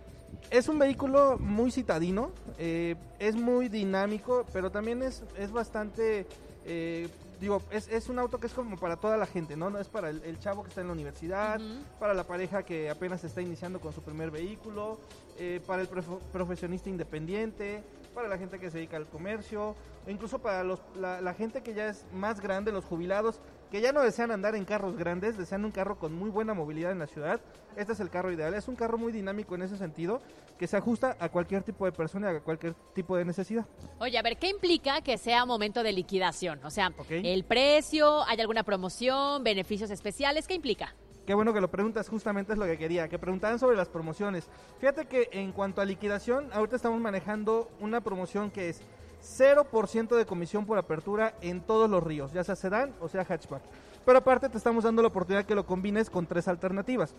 [0.49, 6.25] Es un vehículo muy citadino, eh, es muy dinámico, pero también es, es bastante
[6.65, 7.07] eh,
[7.39, 9.69] digo, es, es, un auto que es como para toda la gente, ¿no?
[9.69, 11.59] No es para el, chavo que está en la universidad,
[11.99, 14.97] para la pareja que apenas está iniciando con su primer vehículo,
[15.37, 17.83] eh, para el profesionista independiente,
[18.15, 19.75] para la gente que se dedica al comercio,
[20.07, 23.81] o incluso para los, la, la, gente que ya es más grande, los jubilados, que
[23.81, 26.99] ya no desean andar en carros grandes, desean un carro con muy buena movilidad en
[26.99, 27.41] la ciudad.
[27.75, 28.53] Este es el carro ideal.
[28.53, 30.21] Es un carro muy dinámico en ese sentido,
[30.57, 33.65] que se ajusta a cualquier tipo de persona y a cualquier tipo de necesidad.
[33.99, 36.63] Oye, a ver, ¿qué implica que sea momento de liquidación?
[36.63, 40.47] O sea, el precio, ¿hay alguna promoción, beneficios especiales?
[40.47, 40.95] ¿Qué implica?
[41.25, 44.47] Qué bueno que lo preguntas, justamente es lo que quería, que preguntaran sobre las promociones.
[44.79, 48.81] Fíjate que en cuanto a liquidación, ahorita estamos manejando una promoción que es
[49.23, 53.63] 0% de comisión por apertura en todos los ríos, ya sea sedán o sea hatchback.
[54.05, 57.15] Pero aparte te estamos dando la oportunidad que lo combines con tres alternativas.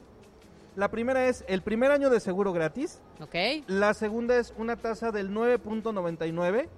[0.77, 3.01] La primera es el primer año de seguro gratis.
[3.21, 3.35] Ok.
[3.67, 6.69] La segunda es una tasa del 9.99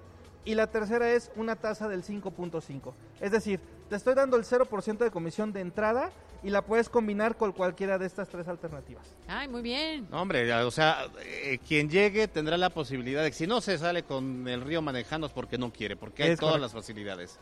[0.45, 2.93] y la tercera es una tasa del 5.5.
[3.19, 3.59] Es decir,
[3.89, 6.11] te estoy dando el 0% de comisión de entrada
[6.43, 9.05] y la puedes combinar con cualquiera de estas tres alternativas.
[9.27, 10.07] Ay, muy bien.
[10.11, 14.03] hombre, o sea, eh, quien llegue tendrá la posibilidad de que si no se sale
[14.03, 17.37] con el río manejando es porque no quiere, porque hay todas las facilidades.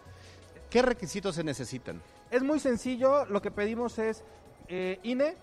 [0.71, 2.01] ¿Qué requisitos se necesitan?
[2.31, 4.23] Es muy sencillo, lo que pedimos es
[4.67, 5.37] eh, INE,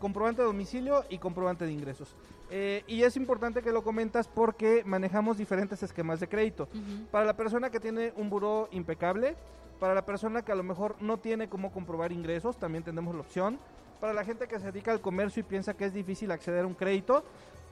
[0.00, 2.16] comprobante de domicilio y comprobante de ingresos.
[2.50, 6.68] Eh, y es importante que lo comentas porque manejamos diferentes esquemas de crédito.
[7.12, 9.36] Para la persona que tiene un buró impecable,
[9.78, 13.20] para la persona que a lo mejor no tiene cómo comprobar ingresos, también tenemos la
[13.20, 13.60] opción.
[14.00, 16.66] Para la gente que se dedica al comercio y piensa que es difícil acceder a
[16.66, 17.22] un crédito,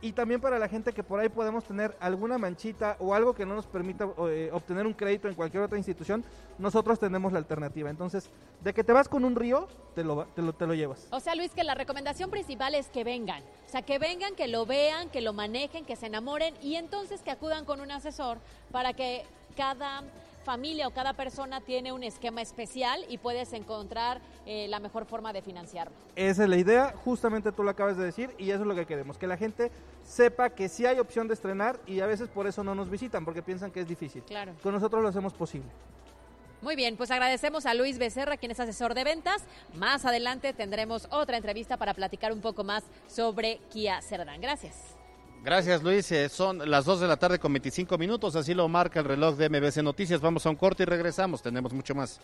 [0.00, 3.44] y también para la gente que por ahí podemos tener alguna manchita o algo que
[3.44, 6.24] no nos permita eh, obtener un crédito en cualquier otra institución,
[6.58, 7.90] nosotros tenemos la alternativa.
[7.90, 8.30] Entonces,
[8.62, 11.08] de que te vas con un río, te lo, te lo, te lo llevas.
[11.10, 13.42] O sea, Luis, que la recomendación principal es que vengan.
[13.66, 17.22] O sea, que vengan, que lo vean, que lo manejen, que se enamoren y entonces
[17.22, 18.38] que acudan con un asesor
[18.70, 19.24] para que
[19.56, 20.02] cada
[20.48, 25.30] familia o cada persona tiene un esquema especial y puedes encontrar eh, la mejor forma
[25.34, 25.92] de financiarlo.
[26.16, 28.86] Esa es la idea, justamente tú lo acabas de decir y eso es lo que
[28.86, 29.70] queremos, que la gente
[30.04, 33.26] sepa que sí hay opción de estrenar y a veces por eso no nos visitan
[33.26, 34.22] porque piensan que es difícil.
[34.22, 34.54] Claro.
[34.62, 35.68] Con nosotros lo hacemos posible.
[36.62, 39.44] Muy bien, pues agradecemos a Luis Becerra, quien es asesor de ventas.
[39.74, 44.40] Más adelante tendremos otra entrevista para platicar un poco más sobre Kia Cerdán.
[44.40, 44.97] Gracias.
[45.44, 49.00] Gracias Luis, eh, son las 2 de la tarde con 25 minutos, así lo marca
[49.00, 50.20] el reloj de MBC Noticias.
[50.20, 52.20] Vamos a un corte y regresamos, tenemos mucho más.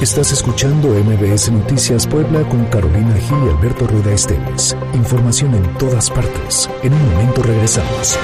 [0.00, 4.76] Estás escuchando MBS Noticias Puebla con Carolina Gil y Alberto Rueda Esteves.
[4.94, 6.70] Información en todas partes.
[6.82, 8.18] En un momento regresamos.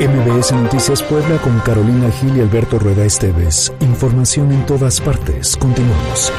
[0.00, 3.72] MBS Noticias Puebla con Carolina Gil y Alberto Rueda Esteves.
[3.80, 5.56] Información en todas partes.
[5.56, 6.32] Continuamos.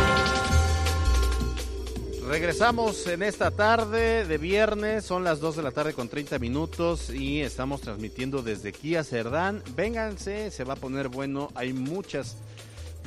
[2.38, 7.10] Regresamos en esta tarde de viernes, son las 2 de la tarde con 30 minutos
[7.10, 9.64] y estamos transmitiendo desde Kia Cerdán.
[9.76, 12.38] Vénganse, se va a poner bueno, hay muchas,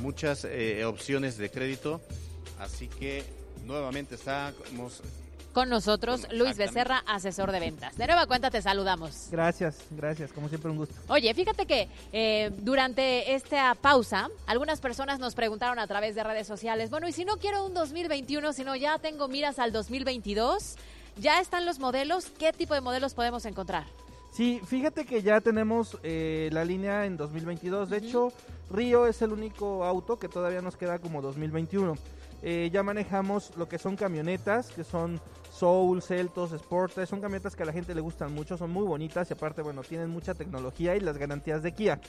[0.01, 2.01] muchas eh, opciones de crédito,
[2.59, 3.23] así que
[3.65, 5.01] nuevamente estamos
[5.53, 7.97] Con nosotros, Luis Becerra, asesor de ventas.
[7.97, 9.27] De nueva cuenta te saludamos.
[9.31, 10.95] Gracias, gracias, como siempre un gusto.
[11.09, 16.47] Oye, fíjate que eh, durante esta pausa, algunas personas nos preguntaron a través de redes
[16.47, 20.77] sociales, bueno, y si no quiero un 2021, sino ya tengo miras al 2022,
[21.17, 22.31] ¿ya están los modelos?
[22.39, 23.83] ¿Qué tipo de modelos podemos encontrar?
[24.31, 27.89] Sí, fíjate que ya tenemos eh, la línea en 2022.
[27.89, 28.31] De hecho,
[28.69, 31.95] Río es el único auto que todavía nos queda como 2021.
[32.43, 35.19] Eh, ya manejamos lo que son camionetas, que son
[35.61, 39.29] Soul, Celtos, Sportes, son camionetas que a la gente le gustan mucho, son muy bonitas
[39.29, 42.01] y aparte, bueno, tienen mucha tecnología y las garantías de Kia.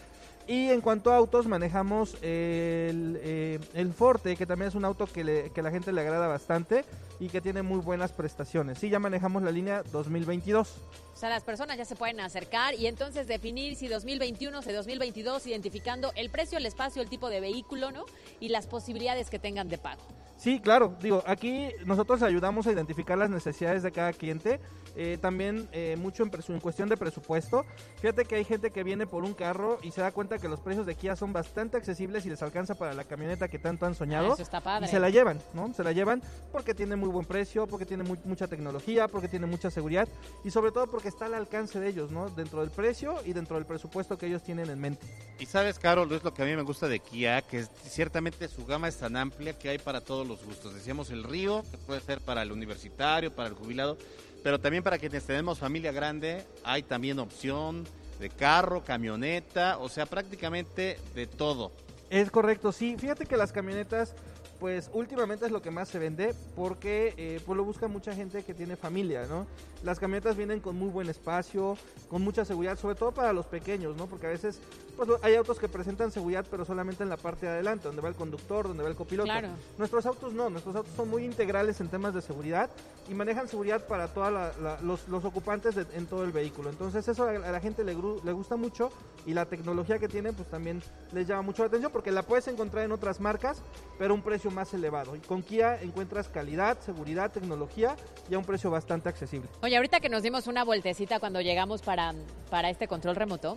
[0.47, 5.07] Y en cuanto a autos, manejamos el, eh, el Forte, que también es un auto
[5.07, 6.85] que, le, que a la gente le agrada bastante
[7.21, 8.79] y que tiene muy buenas prestaciones.
[8.79, 10.69] Sí, ya manejamos la línea 2022.
[11.15, 15.47] O sea, las personas ya se pueden acercar y entonces definir si 2021 o 2022,
[15.47, 18.05] identificando el precio, el espacio, el tipo de vehículo, ¿no?
[18.41, 20.03] Y las posibilidades que tengan de pago.
[20.37, 20.97] Sí, claro.
[21.01, 24.59] Digo, aquí nosotros ayudamos a identificar las necesidades de cada cliente.
[24.97, 27.65] Eh, también eh, mucho en, en, cuestión de presupuesto.
[28.01, 30.61] Fíjate que hay gente que viene por un carro y se da cuenta que los
[30.61, 33.95] precios de Kia son bastante accesibles y les alcanza para la camioneta que tanto han
[33.95, 34.35] soñado.
[34.35, 34.87] Eso está padre.
[34.87, 35.73] Y se la llevan, ¿no?
[35.75, 39.47] Se la llevan porque tiene muy buen precio, porque tiene muy, mucha tecnología, porque tiene
[39.47, 40.09] mucha seguridad
[40.45, 42.29] y sobre todo porque está al alcance de ellos, ¿no?
[42.31, 45.07] Dentro del precio y dentro del presupuesto que ellos tienen en mente.
[45.39, 48.65] Y sabes, Carol, es lo que a mí me gusta de Kia, que ciertamente su
[48.65, 50.75] gama es tan amplia que hay para todos los gustos.
[50.75, 53.97] Decíamos el Río, que puede ser para el universitario, para el jubilado,
[54.43, 57.87] pero también para quienes tenemos familia grande, hay también opción
[58.23, 61.73] de carro, camioneta, o sea, prácticamente de todo.
[62.09, 62.97] Es correcto, sí.
[62.97, 64.15] Fíjate que las camionetas
[64.61, 68.45] pues últimamente es lo que más se vende porque eh, pues lo busca mucha gente
[68.45, 69.49] que tiene familia, ¿no?
[69.83, 71.77] Las camionetas vienen con muy buen espacio,
[72.09, 74.07] con mucha seguridad, sobre todo para los pequeños, ¿no?
[74.07, 74.61] Porque a veces
[74.97, 78.09] pues hay autos que presentan seguridad pero solamente en la parte de adelante, donde va
[78.09, 79.27] el conductor, donde va el copiloto.
[79.27, 79.49] Claro.
[79.79, 82.71] Nuestros autos no, nuestros autos son muy integrales en temas de seguridad
[83.09, 84.33] y manejan seguridad para todos
[84.83, 86.71] los, los, ocupantes de, en todo el vehículo.
[86.71, 88.91] Entonces eso a la gente le, le gusta mucho
[89.27, 92.49] y la tecnología que tienen pues también les llama mucho la atención porque la puedes
[92.49, 93.63] encontrar en otras marcas,
[93.99, 95.17] pero un precio más elevado.
[95.17, 97.97] Y con Kia encuentras calidad, seguridad, tecnología
[98.31, 99.49] y a un precio bastante accesible.
[99.63, 102.15] Oye, ahorita que nos dimos una vueltecita cuando llegamos para,
[102.51, 103.57] para este control remoto,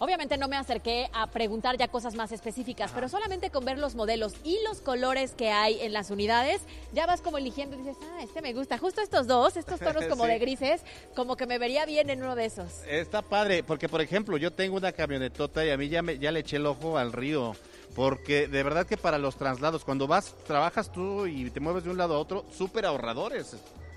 [0.00, 3.94] Obviamente no me acerqué a preguntar ya cosas más específicas, pero solamente con ver los
[3.94, 7.96] modelos y los colores que hay en las unidades, ya vas como eligiendo y dices,
[8.02, 8.76] ah, este me gusta.
[8.78, 10.30] Justo estos dos, estos tonos como Sí.
[10.30, 10.80] de grises,
[11.14, 12.82] como que me vería bien en uno de esos.
[12.88, 16.32] Está padre, porque por ejemplo, yo tengo una camionetota y a mí ya, me, ya
[16.32, 17.54] le eché el ojo al río.
[17.94, 21.90] Porque de verdad que para los traslados, cuando vas, trabajas tú y te mueves de
[21.90, 23.54] un lado a otro, súper ahorradores.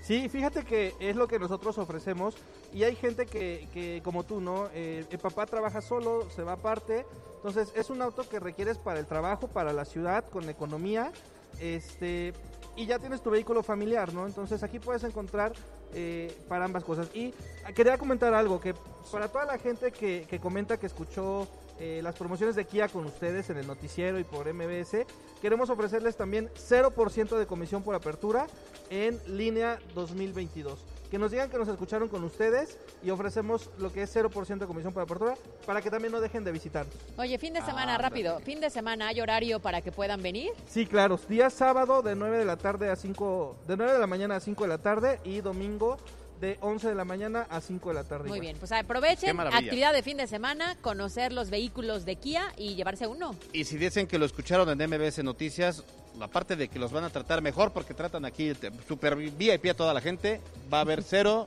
[0.08, 2.34] Sí, fíjate que es lo que nosotros ofrecemos
[2.72, 4.70] y hay gente que, que como tú, ¿no?
[4.72, 7.04] Eh, el papá trabaja solo, se va aparte,
[7.36, 11.12] entonces es un auto que requieres para el trabajo, para la ciudad, con economía,
[11.60, 12.32] este,
[12.74, 14.26] y ya tienes tu vehículo familiar, ¿no?
[14.26, 15.52] Entonces aquí puedes encontrar
[15.92, 17.10] eh, para ambas cosas.
[17.12, 17.34] Y
[17.74, 18.74] quería comentar algo, que
[19.12, 21.46] para toda la gente que, que comenta que escuchó
[21.80, 25.06] eh, las promociones de Kia con ustedes en el noticiero y por MBS,
[25.40, 28.46] queremos ofrecerles también 0% de comisión por apertura
[28.90, 30.84] en línea 2022.
[31.10, 34.66] Que nos digan que nos escucharon con ustedes y ofrecemos lo que es 0% de
[34.66, 36.94] comisión por apertura para que también no dejen de visitarnos.
[37.16, 38.40] Oye, fin de semana, rápido.
[38.40, 40.50] Fin de semana, ¿hay horario para que puedan venir?
[40.66, 41.18] Sí, claro.
[41.28, 44.40] Día sábado de 9 de la tarde a 5, de 9 de la mañana a
[44.40, 45.96] 5 de la tarde y domingo
[46.40, 48.28] de 11 de la mañana a 5 de la tarde.
[48.28, 48.40] Muy igual.
[48.40, 53.06] bien, pues aprovechen, actividad de fin de semana, conocer los vehículos de Kia y llevarse
[53.06, 53.34] uno.
[53.52, 55.84] Y si dicen que lo escucharon en MBS Noticias,
[56.20, 58.52] aparte de que los van a tratar mejor, porque tratan aquí
[58.86, 60.40] super VIP a toda la gente,
[60.72, 61.46] va a haber 0%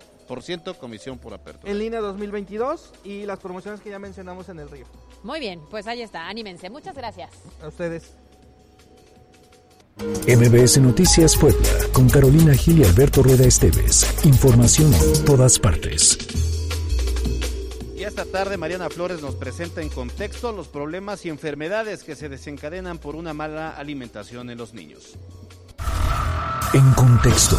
[0.78, 1.72] comisión por apertura.
[1.72, 4.86] En línea 2022 y las promociones que ya mencionamos en el río.
[5.24, 6.70] Muy bien, pues ahí está, anímense.
[6.70, 7.32] Muchas gracias.
[7.62, 8.12] A ustedes.
[9.98, 14.08] MBS Noticias Puebla, con Carolina Gil y Alberto Rueda Esteves.
[14.26, 16.18] Información en todas partes.
[17.96, 22.30] Y esta tarde Mariana Flores nos presenta en contexto los problemas y enfermedades que se
[22.30, 25.18] desencadenan por una mala alimentación en los niños.
[26.74, 27.58] En contexto.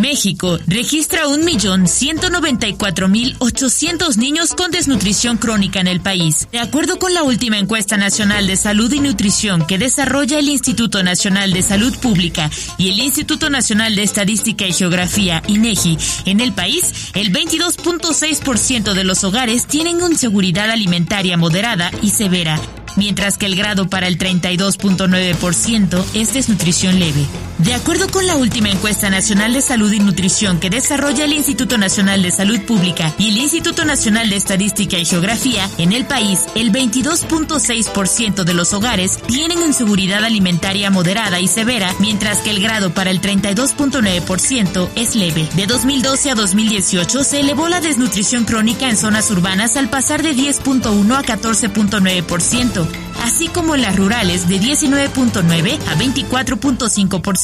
[0.00, 6.48] México registra 1.194.800 niños con desnutrición crónica en el país.
[6.52, 11.02] De acuerdo con la última encuesta nacional de salud y nutrición que desarrolla el Instituto
[11.02, 16.52] Nacional de Salud Pública y el Instituto Nacional de Estadística y Geografía, INEGI, en el
[16.52, 22.60] país, el 22.6% de los hogares tienen inseguridad alimentaria moderada y severa.
[22.96, 27.26] mientras que el grado para el 32.9% es desnutrición leve.
[27.58, 31.78] De acuerdo con la última encuesta nacional de salud y nutrición que desarrolla el Instituto
[31.78, 36.46] Nacional de Salud Pública y el Instituto Nacional de Estadística y Geografía, en el país
[36.56, 42.92] el 22.6% de los hogares tienen inseguridad alimentaria moderada y severa, mientras que el grado
[42.92, 45.48] para el 32.9% es leve.
[45.54, 50.34] De 2012 a 2018 se elevó la desnutrición crónica en zonas urbanas al pasar de
[50.34, 52.86] 10.1 a 14.9%,
[53.22, 57.43] así como en las rurales de 19.9 a 24.5%.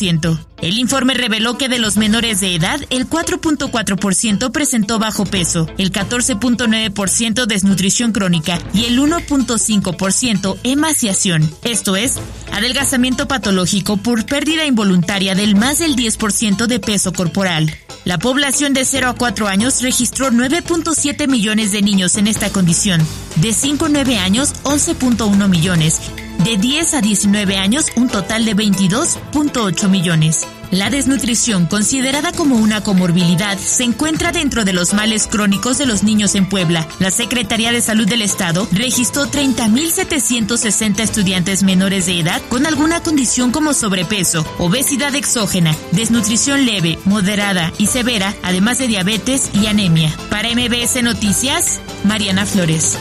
[0.63, 5.93] El informe reveló que de los menores de edad, el 4.4% presentó bajo peso, el
[5.93, 12.19] 14.9% desnutrición crónica y el 1.5% emaciación, esto es,
[12.51, 17.71] adelgazamiento patológico por pérdida involuntaria del más del 10% de peso corporal.
[18.07, 23.07] La población de 0 a 4 años registró 9.7 millones de niños en esta condición,
[23.37, 26.01] de 5 a 9 años 11.1 millones,
[26.51, 30.49] de 10 a 19 años un total de 22.8 millones.
[30.73, 36.03] La desnutrición, considerada como una comorbilidad, se encuentra dentro de los males crónicos de los
[36.03, 36.89] niños en Puebla.
[36.99, 43.53] La Secretaría de Salud del Estado registró 30.760 estudiantes menores de edad con alguna condición
[43.53, 50.13] como sobrepeso, obesidad exógena, desnutrición leve, moderada y severa, además de diabetes y anemia.
[50.31, 52.99] Para MBS Noticias, Mariana Flores.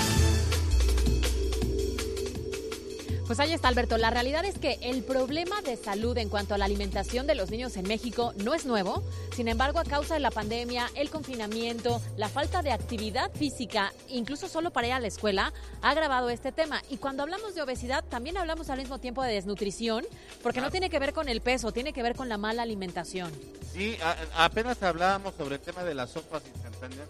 [3.29, 3.99] Pues ahí está, Alberto.
[3.99, 7.51] La realidad es que el problema de salud en cuanto a la alimentación de los
[7.51, 9.03] niños en México no es nuevo.
[9.35, 14.47] Sin embargo, a causa de la pandemia, el confinamiento, la falta de actividad física, incluso
[14.47, 16.81] solo para ir a la escuela, ha agravado este tema.
[16.89, 20.07] Y cuando hablamos de obesidad, también hablamos al mismo tiempo de desnutrición,
[20.41, 23.31] porque no tiene que ver con el peso, tiene que ver con la mala alimentación.
[23.71, 23.95] Sí,
[24.37, 27.09] apenas hablábamos sobre el tema de las sopas instantáneas,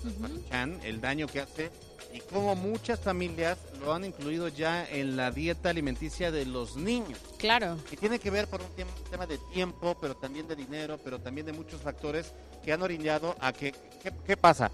[0.84, 1.71] el daño que hace
[2.13, 7.19] y cómo muchas familias lo han incluido ya en la dieta alimenticia de los niños.
[7.38, 7.77] Claro.
[7.91, 8.67] Y tiene que ver por un
[9.09, 12.33] tema de tiempo, pero también de dinero, pero también de muchos factores
[12.63, 13.73] que han orillado a que,
[14.25, 14.71] ¿qué, pasa?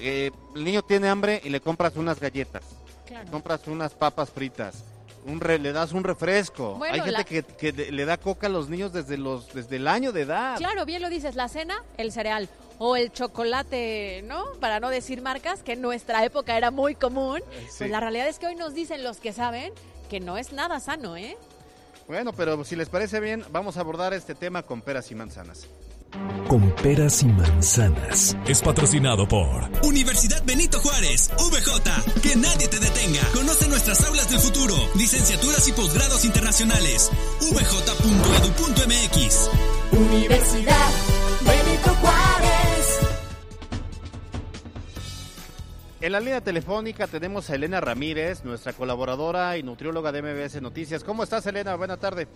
[0.00, 2.62] Eh, el niño tiene hambre y le compras unas galletas,
[3.10, 4.84] le compras unas papas fritas,
[5.24, 6.78] un le das un refresco.
[6.82, 10.12] Hay gente que, que, le da coca a los niños desde los desde el año
[10.12, 10.56] de edad.
[10.56, 14.44] Claro, bien lo dices, la cena, el cereal o el chocolate, ¿no?
[14.60, 17.40] Para no decir marcas, que en nuestra época era muy común.
[17.52, 19.72] Eh, pues la realidad es que hoy nos dicen los que saben
[20.08, 21.36] que no es nada sano, ¿eh?
[22.06, 25.66] Bueno, pero si les parece bien, vamos a abordar este tema con peras y manzanas.
[26.48, 28.36] Con peras y manzanas.
[28.46, 32.20] Es patrocinado por Universidad Benito Juárez, VJ.
[32.22, 33.22] Que nadie te detenga.
[33.34, 37.10] Conoce nuestras aulas del futuro, licenciaturas y posgrados internacionales.
[37.50, 39.50] vj.edu.mx.
[39.92, 41.15] Universidad
[46.06, 51.02] En la línea telefónica tenemos a Elena Ramírez, nuestra colaboradora y nutrióloga de MBS Noticias.
[51.02, 51.74] ¿Cómo estás, Elena?
[51.74, 52.28] Buena tarde.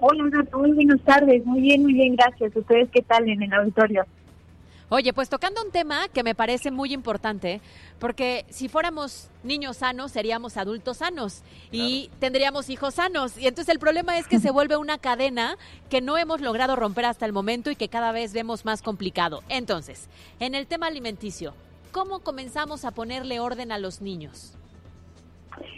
[0.00, 1.46] Hola, muy buenas tardes.
[1.46, 2.50] Muy bien, muy bien, gracias.
[2.56, 4.04] ¿Ustedes qué tal en el auditorio?
[4.88, 7.60] Oye, pues tocando un tema que me parece muy importante,
[8.00, 13.38] porque si fuéramos niños sanos, seríamos adultos sanos y tendríamos hijos sanos.
[13.38, 15.58] Y entonces el problema es que se vuelve una cadena
[15.90, 19.44] que no hemos logrado romper hasta el momento y que cada vez vemos más complicado.
[19.48, 20.08] Entonces,
[20.40, 21.54] en el tema alimenticio,
[21.94, 24.58] ¿cómo comenzamos a ponerle orden a los niños?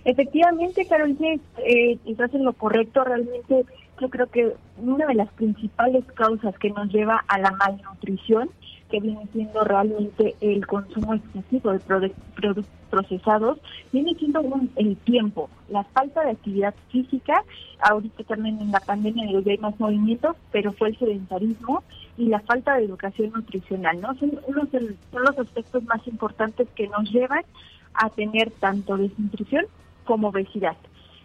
[0.07, 3.05] Efectivamente, Carol, eh, estás en lo correcto.
[3.05, 3.66] Realmente
[4.00, 8.50] yo creo que una de las principales causas que nos lleva a la malnutrición
[8.90, 11.81] que viene siendo realmente el consumo excesivo de
[12.35, 13.59] productos procesados,
[13.92, 14.42] viene siendo
[14.76, 17.42] el tiempo, la falta de actividad física,
[17.81, 21.83] ahorita también en la pandemia hay más movimientos, pero fue el sedentarismo
[22.16, 24.14] y la falta de educación nutricional, ¿no?
[24.16, 27.44] Son, unos son los aspectos más importantes que nos llevan
[27.94, 29.66] a tener tanto desnutrición
[30.05, 30.76] como obesidad.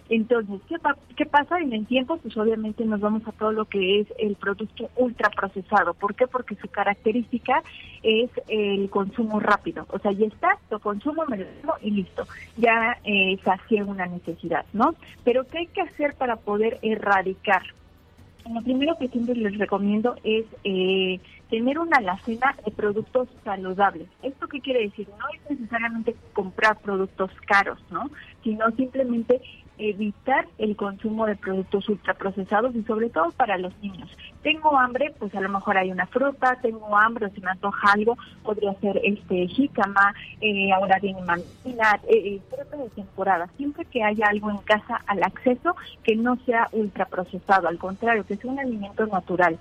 [0.09, 0.75] Entonces, ¿qué,
[1.15, 2.17] ¿qué, pasa en el tiempo?
[2.17, 5.93] Pues obviamente nos vamos a todo lo que es el producto ultraprocesado.
[5.93, 6.27] ¿Por qué?
[6.27, 7.63] Porque su característica
[8.03, 9.85] es el consumo rápido.
[9.89, 11.45] O sea, ya está, lo consumo, me lo
[11.81, 12.27] y listo.
[12.57, 14.95] Ya eh, sacié una necesidad, ¿no?
[15.23, 17.63] Pero ¿qué hay que hacer para poder erradicar?
[18.53, 24.07] Lo primero que siempre les recomiendo es eh, tener una alacena de productos saludables.
[24.23, 25.07] ¿Esto qué quiere decir?
[25.09, 28.09] No es necesariamente comprar productos caros, ¿no?
[28.43, 29.41] Sino simplemente
[29.77, 34.09] evitar el consumo de productos ultraprocesados y sobre todo para los niños.
[34.43, 37.93] Tengo hambre, pues a lo mejor hay una fruta, tengo hambre o se me antoja
[37.93, 43.49] algo, podría ser este jícama, eh, ahora viene manzana, eh, eh, fruta de temporada.
[43.57, 48.37] Siempre que haya algo en casa al acceso que no sea ultraprocesado, al contrario, que
[48.37, 49.57] sea un alimento natural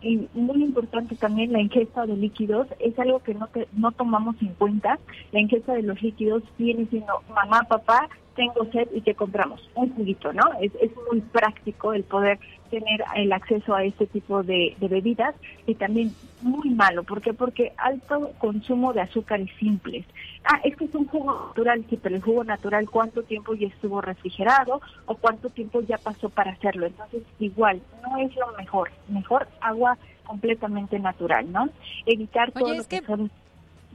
[0.00, 4.54] y muy importante también la ingesta de líquidos es algo que no no tomamos en
[4.54, 4.98] cuenta
[5.32, 9.92] la ingesta de los líquidos viene siendo mamá papá tengo sed y que compramos un
[9.96, 10.44] juguito, ¿no?
[10.60, 12.38] Es, es muy práctico el poder
[12.70, 15.34] tener el acceso a este tipo de, de bebidas
[15.66, 17.02] y también muy malo.
[17.02, 17.34] ¿Por qué?
[17.34, 20.06] Porque alto consumo de azúcares simples.
[20.44, 23.66] Ah, es que es un jugo natural, sí, pero el jugo natural, ¿cuánto tiempo ya
[23.66, 26.86] estuvo refrigerado o cuánto tiempo ya pasó para hacerlo?
[26.86, 28.92] Entonces, igual, no es lo mejor.
[29.08, 31.68] Mejor agua completamente natural, ¿no?
[32.06, 33.32] Evitar todo lo que- son...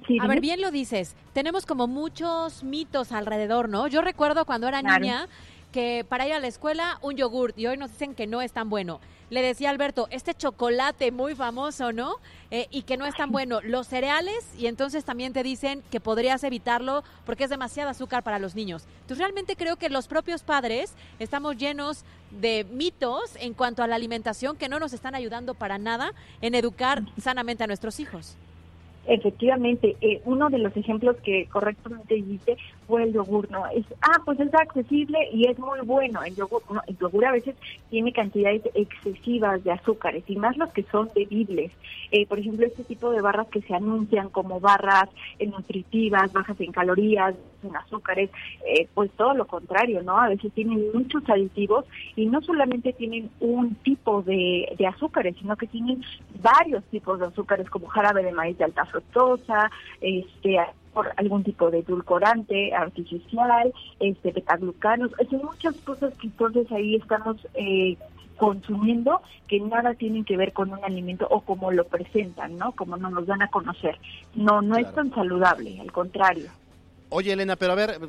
[0.08, 1.16] Sí, A ver, bien lo dices.
[1.34, 3.88] Tenemos como muchos mitos alrededor, ¿no?
[3.88, 5.00] Yo recuerdo cuando era Claro.
[5.00, 5.28] niña
[5.72, 8.52] que para ir a la escuela un yogurt y hoy nos dicen que no es
[8.52, 9.00] tan bueno.
[9.32, 12.18] Le decía Alberto, este chocolate muy famoso, ¿no?
[12.52, 13.60] Eh, y que no es tan bueno.
[13.62, 18.38] Los cereales y entonces también te dicen que podrías evitarlo porque es demasiado azúcar para
[18.38, 18.84] los niños.
[19.02, 23.96] Entonces realmente creo que los propios padres estamos llenos de mitos en cuanto a la
[23.96, 28.38] alimentación que no nos están ayudando para nada en educar sanamente a nuestros hijos.
[29.06, 33.66] Efectivamente, eh, uno de los ejemplos que correctamente dijiste fue el yogur, ¿no?
[33.68, 36.24] Es, ah, pues es accesible y es muy bueno.
[36.24, 37.56] El yogur, no, el yogur a veces
[37.90, 41.72] tiene cantidades excesivas de azúcares y más los que son bebibles.
[42.12, 46.60] Eh, por ejemplo, este tipo de barras que se anuncian como barras eh, nutritivas, bajas
[46.62, 48.30] en calorías, en azúcares,
[48.66, 50.18] eh, pues todo lo contrario, ¿no?
[50.18, 51.86] A veces tienen muchos aditivos
[52.16, 56.04] y no solamente tienen un tipo de, de azúcares, sino que tienen
[56.42, 59.70] varios tipos de azúcares como jarabe de maíz de alta fructosa,
[60.02, 60.60] este
[60.94, 67.38] por algún tipo de edulcorante artificial, este betaglucanos, son muchas cosas que entonces ahí estamos
[67.56, 67.98] eh,
[68.38, 72.72] consumiendo que nada tienen que ver con un alimento o como lo presentan, ¿no?
[72.74, 73.98] Como nos los dan a conocer.
[74.36, 76.50] No, no es tan saludable, al contrario.
[77.16, 78.00] Oye, Elena, pero a ver,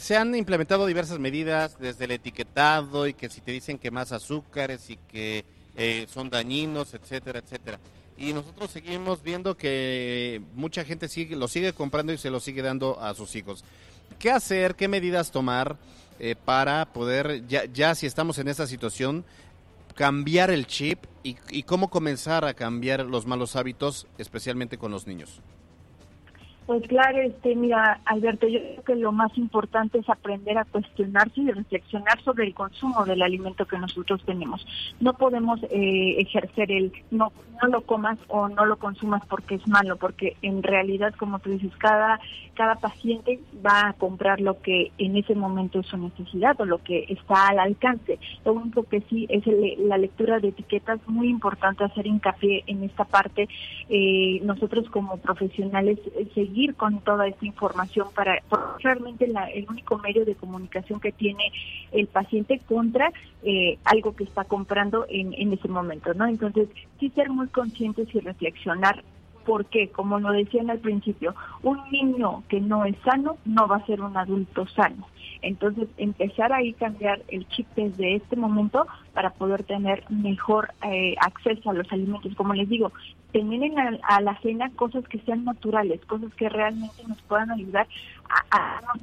[0.00, 4.10] se han implementado diversas medidas desde el etiquetado y que si te dicen que más
[4.10, 5.44] azúcares y que
[5.76, 7.78] eh, son dañinos, etcétera, etcétera.
[8.18, 12.60] Y nosotros seguimos viendo que mucha gente sigue, lo sigue comprando y se lo sigue
[12.60, 13.62] dando a sus hijos.
[14.18, 14.74] ¿Qué hacer?
[14.74, 15.76] ¿Qué medidas tomar
[16.18, 19.24] eh, para poder, ya, ya si estamos en esta situación,
[19.94, 25.06] cambiar el chip y, y cómo comenzar a cambiar los malos hábitos, especialmente con los
[25.06, 25.40] niños?
[26.66, 31.42] Pues claro, este, mira, Alberto, yo creo que lo más importante es aprender a cuestionarse
[31.42, 34.66] y reflexionar sobre el consumo del alimento que nosotros tenemos.
[34.98, 39.68] No podemos eh, ejercer el no, no lo comas o no lo consumas porque es
[39.68, 42.18] malo, porque en realidad, como tú dices, cada,
[42.54, 46.78] cada paciente va a comprar lo que en ese momento es su necesidad o lo
[46.78, 48.18] que está al alcance.
[48.42, 52.84] Lo único que sí es el- la lectura de etiquetas, muy importante hacer hincapié en
[52.84, 53.48] esta parte.
[53.90, 58.40] Eh, nosotros como profesionales eh, seguir con toda esta información para
[58.80, 61.52] realmente la- el único medio de comunicación que tiene
[61.90, 63.10] el paciente contra
[63.42, 66.26] eh, algo que está comprando en, en ese momento, ¿no?
[66.26, 66.68] Entonces,
[67.00, 69.02] sí ser muy conscientes y reflexionar
[69.44, 73.86] porque, como lo decían al principio, un niño que no es sano no va a
[73.86, 75.06] ser un adulto sano.
[75.46, 81.14] Entonces, empezar ahí a cambiar el chip desde este momento para poder tener mejor eh,
[81.20, 82.34] acceso a los alimentos.
[82.34, 82.92] Como les digo,
[83.32, 83.72] tener
[84.02, 87.86] a la cena cosas que sean naturales, cosas que realmente nos puedan ayudar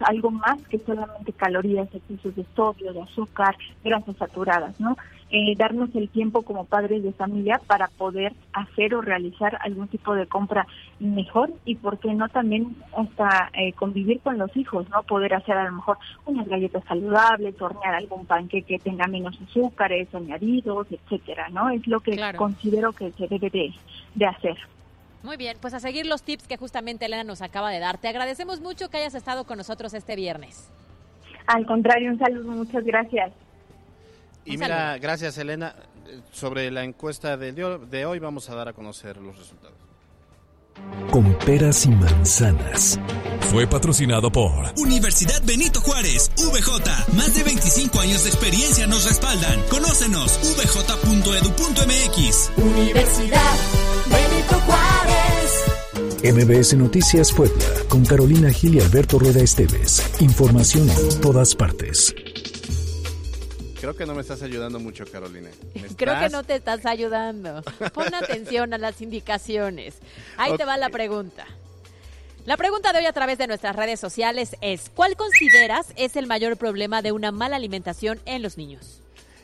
[0.02, 4.98] algo más que solamente calorías, excesos de sodio, de azúcar, grasas saturadas, ¿no?
[5.34, 10.14] Eh, darnos el tiempo como padres de familia para poder hacer o realizar algún tipo
[10.14, 10.68] de compra
[11.00, 15.04] mejor y por qué no también hasta eh, convivir con los hijos, ¿no?
[15.04, 20.14] Poder hacer a lo mejor unas galletas saludables, hornear algún panque que tenga menos azúcares
[20.14, 21.70] añadidos, etcétera, ¿no?
[21.70, 23.74] Es lo que considero que se debe de,
[24.16, 24.58] de hacer.
[25.24, 27.98] Muy bien, pues a seguir los tips que justamente Elena nos acaba de dar.
[28.00, 30.70] Te agradecemos mucho que hayas estado con nosotros este viernes.
[31.48, 33.32] Al contrario, un saludo, muchas gracias.
[34.46, 35.02] Y Un mira, saludo.
[35.02, 35.76] gracias Elena.
[36.32, 39.78] Sobre la encuesta de, de hoy vamos a dar a conocer los resultados.
[41.12, 43.00] Con peras y manzanas.
[43.52, 47.14] Fue patrocinado por Universidad Benito Juárez, VJ.
[47.16, 49.62] Más de 25 años de experiencia nos respaldan.
[49.70, 52.52] Conócenos, vj.edu.mx.
[52.58, 53.56] Universidad
[54.08, 54.91] Benito Juárez.
[56.24, 60.22] MBS Noticias Puebla, con Carolina Gil y Alberto Rueda Esteves.
[60.22, 62.14] Información en todas partes.
[63.80, 65.50] Creo que no me estás ayudando mucho, Carolina.
[65.74, 67.64] ¿Me Creo que no te estás ayudando.
[67.96, 69.96] Pon atención a las indicaciones.
[70.38, 71.48] Ahí te va la pregunta.
[72.46, 76.28] La pregunta de hoy a través de nuestras redes sociales es, ¿cuál consideras es el
[76.28, 79.02] mayor problema de una mala alimentación en los niños?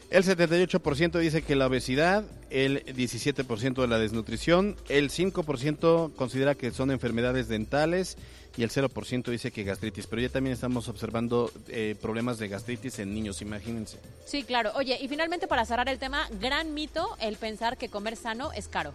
[0.09, 6.71] El 78% dice que la obesidad, el 17% de la desnutrición, el 5% considera que
[6.71, 8.17] son enfermedades dentales
[8.55, 10.07] y el 0% dice que gastritis.
[10.07, 13.99] Pero ya también estamos observando eh, problemas de gastritis en niños, imagínense.
[14.25, 14.71] Sí, claro.
[14.75, 18.69] Oye, y finalmente para cerrar el tema, gran mito el pensar que comer sano es
[18.69, 18.93] caro.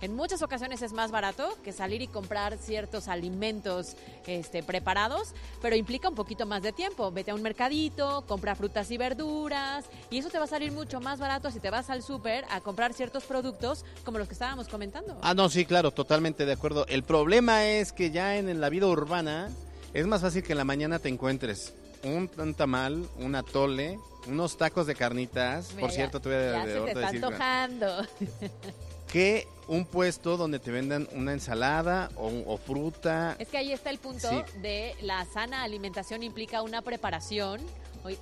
[0.00, 3.96] En muchas ocasiones es más barato que salir y comprar ciertos alimentos
[4.26, 7.10] este, preparados, pero implica un poquito más de tiempo.
[7.10, 11.00] Vete a un mercadito, compra frutas y verduras y eso te va a salir mucho
[11.00, 14.68] más barato si te vas al súper a comprar ciertos productos como los que estábamos
[14.68, 15.18] comentando.
[15.22, 16.86] Ah, no, sí, claro, totalmente de acuerdo.
[16.86, 19.50] El problema es que ya en la vida urbana
[19.94, 21.74] es más fácil que en la mañana te encuentres
[22.04, 25.70] un, un tamal, un atole, unos tacos de carnitas.
[25.70, 28.06] Mira, Por cierto, te voy a ya de- se te ahorita está decir- antojando.
[29.10, 33.36] que un puesto donde te vendan una ensalada o, o fruta.
[33.38, 34.58] Es que ahí está el punto Sí.
[34.60, 37.60] de la sana alimentación implica una preparación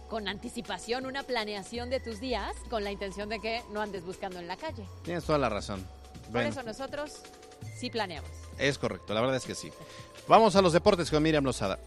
[0.08, 4.40] con anticipación, una planeación de tus días con la intención de que no andes buscando
[4.40, 4.84] en la calle.
[5.04, 5.86] Tienes toda la razón.
[6.24, 7.12] Por Bueno, eso nosotros
[7.78, 8.30] sí planeamos.
[8.58, 9.70] es correcto, la verdad es que sí.
[10.26, 11.78] Vamos a los deportes con Miriam Lozada.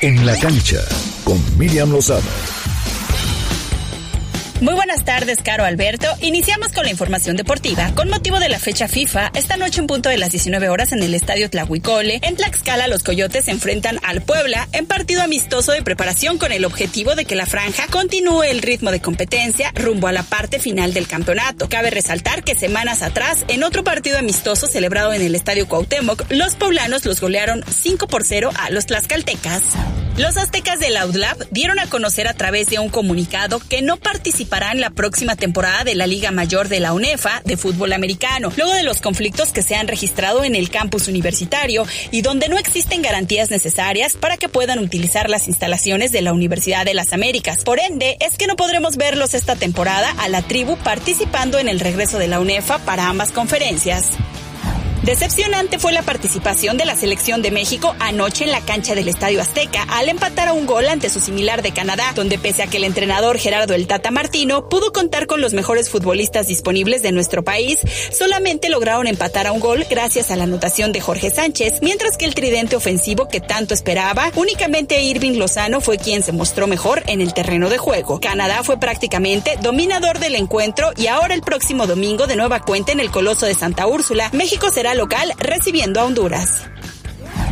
[0.00, 0.78] En la cancha
[1.24, 2.22] con Miriam Lozada.
[4.60, 6.06] Muy buenas tardes, Caro Alberto.
[6.20, 7.90] Iniciamos con la información deportiva.
[7.96, 11.02] Con motivo de la fecha FIFA, esta noche en punto de las 19 horas en
[11.02, 15.82] el Estadio Tlahuicole, en Tlaxcala los Coyotes se enfrentan al Puebla en partido amistoso de
[15.82, 20.12] preparación con el objetivo de que la franja continúe el ritmo de competencia rumbo a
[20.12, 21.68] la parte final del campeonato.
[21.68, 26.54] Cabe resaltar que semanas atrás, en otro partido amistoso celebrado en el Estadio Cuauhtémoc, los
[26.54, 29.62] poblanos los golearon 5 por 0 a los tlaxcaltecas.
[30.16, 33.96] Los aztecas del Audlab dieron a conocer a través de un comunicado que no
[34.54, 38.72] participarán la próxima temporada de la Liga Mayor de la UNEFA de fútbol americano, luego
[38.72, 43.02] de los conflictos que se han registrado en el campus universitario y donde no existen
[43.02, 47.64] garantías necesarias para que puedan utilizar las instalaciones de la Universidad de las Américas.
[47.64, 51.80] Por ende, es que no podremos verlos esta temporada a la tribu participando en el
[51.80, 54.10] regreso de la UNEFA para ambas conferencias.
[55.04, 59.42] Decepcionante fue la participación de la selección de México anoche en la cancha del Estadio
[59.42, 62.78] Azteca al empatar a un gol ante su similar de Canadá, donde pese a que
[62.78, 67.44] el entrenador Gerardo El Tata Martino pudo contar con los mejores futbolistas disponibles de nuestro
[67.44, 67.80] país,
[68.12, 72.24] solamente lograron empatar a un gol gracias a la anotación de Jorge Sánchez, mientras que
[72.24, 77.20] el tridente ofensivo que tanto esperaba, únicamente Irving Lozano fue quien se mostró mejor en
[77.20, 78.20] el terreno de juego.
[78.20, 83.00] Canadá fue prácticamente dominador del encuentro y ahora el próximo domingo de nueva cuenta en
[83.00, 86.68] el Coloso de Santa Úrsula, México será local recibiendo a Honduras.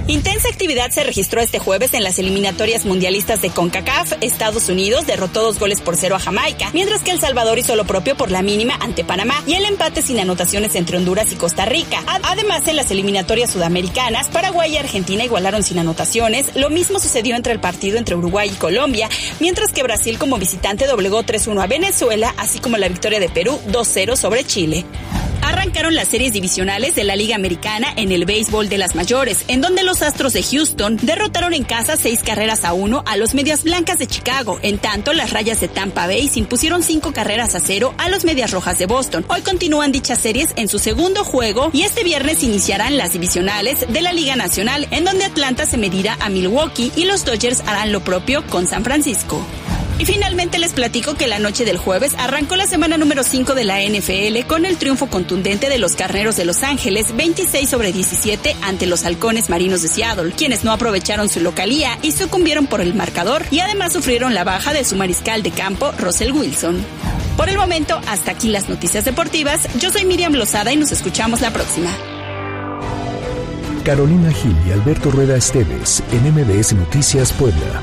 [0.08, 4.14] Intensa actividad se registró este jueves en las eliminatorias mundialistas de CONCACAF.
[4.20, 7.84] Estados Unidos derrotó dos goles por cero a Jamaica, mientras que El Salvador hizo lo
[7.84, 11.66] propio por la mínima ante Panamá y el empate sin anotaciones entre Honduras y Costa
[11.66, 12.02] Rica.
[12.24, 16.56] Además, en las eliminatorias sudamericanas, Paraguay y Argentina igualaron sin anotaciones.
[16.56, 20.86] Lo mismo sucedió entre el partido entre Uruguay y Colombia, mientras que Brasil como visitante
[20.86, 24.84] doblegó 3-1 a Venezuela, así como la victoria de Perú 2-0 sobre Chile.
[25.42, 29.60] Arrancaron las series divisionales de la Liga Americana en el béisbol de las mayores, en
[29.60, 33.64] donde los Astros de Houston derrotaron en casa seis carreras a uno a los Medias
[33.64, 34.58] Blancas de Chicago.
[34.62, 38.24] En tanto, las Rayas de Tampa Bay se impusieron cinco carreras a cero a los
[38.24, 39.26] Medias Rojas de Boston.
[39.28, 44.02] Hoy continúan dichas series en su segundo juego y este viernes iniciarán las divisionales de
[44.02, 48.02] la Liga Nacional, en donde Atlanta se medirá a Milwaukee y los Dodgers harán lo
[48.02, 49.44] propio con San Francisco.
[49.98, 53.64] Y finalmente les platico que la noche del jueves arrancó la semana número 5 de
[53.64, 58.56] la NFL con el triunfo contundente de los Carneros de Los Ángeles 26 sobre 17
[58.62, 62.94] ante los Halcones Marinos de Seattle, quienes no aprovecharon su localía y sucumbieron por el
[62.94, 66.84] marcador y además sufrieron la baja de su mariscal de campo Russell Wilson.
[67.36, 69.68] Por el momento, hasta aquí las noticias deportivas.
[69.78, 71.90] Yo soy Miriam Lozada y nos escuchamos la próxima.
[73.84, 77.82] Carolina Gil y Alberto Rueda Esteves en MBS Noticias Puebla.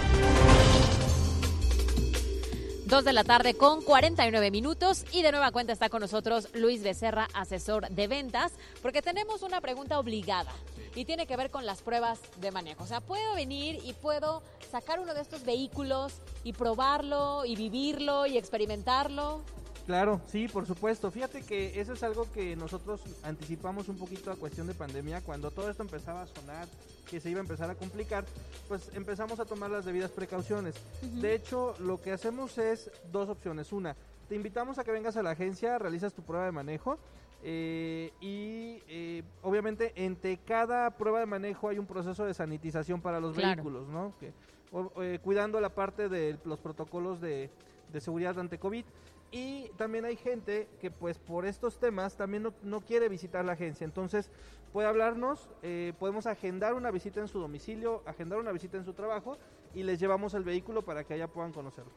[2.90, 6.82] Dos de la tarde con 49 minutos y de nueva cuenta está con nosotros Luis
[6.82, 10.52] Becerra, asesor de ventas, porque tenemos una pregunta obligada
[10.96, 12.84] y tiene que ver con las pruebas de manejo.
[12.84, 16.14] O sea, puedo venir y puedo sacar uno de estos vehículos
[16.44, 19.44] y probarlo y vivirlo y experimentarlo.
[19.90, 21.10] Claro, sí, por supuesto.
[21.10, 25.22] Fíjate que eso es algo que nosotros anticipamos un poquito a cuestión de pandemia.
[25.22, 26.68] Cuando todo esto empezaba a sonar,
[27.10, 28.24] que se iba a empezar a complicar,
[28.68, 30.76] pues empezamos a tomar las debidas precauciones.
[31.02, 33.74] De hecho, lo que hacemos es dos opciones.
[33.74, 33.96] Una,
[34.28, 37.00] te invitamos a que vengas a la agencia, realizas tu prueba de manejo.
[37.42, 43.20] eh, y eh, obviamente entre cada prueba de manejo hay un proceso de sanitización para
[43.20, 43.56] los Claro.
[43.64, 44.14] vehículos, ¿no?
[44.20, 44.34] Que-
[44.72, 47.50] o- eh, cuidando la parte de los protocolos de,
[47.92, 48.84] de seguridad ante COVID.
[49.32, 53.54] Y también hay gente que pues por estos temas también no, no quiere visitar la
[53.54, 53.86] agencia.
[53.86, 54.32] Entonces
[54.74, 58.94] puede hablarnos, eh, podemos agendar una visita en su domicilio, agendar una visita en su
[58.94, 59.38] trabajo
[59.76, 61.92] y les llevamos el vehículo para que allá puedan conocerlo.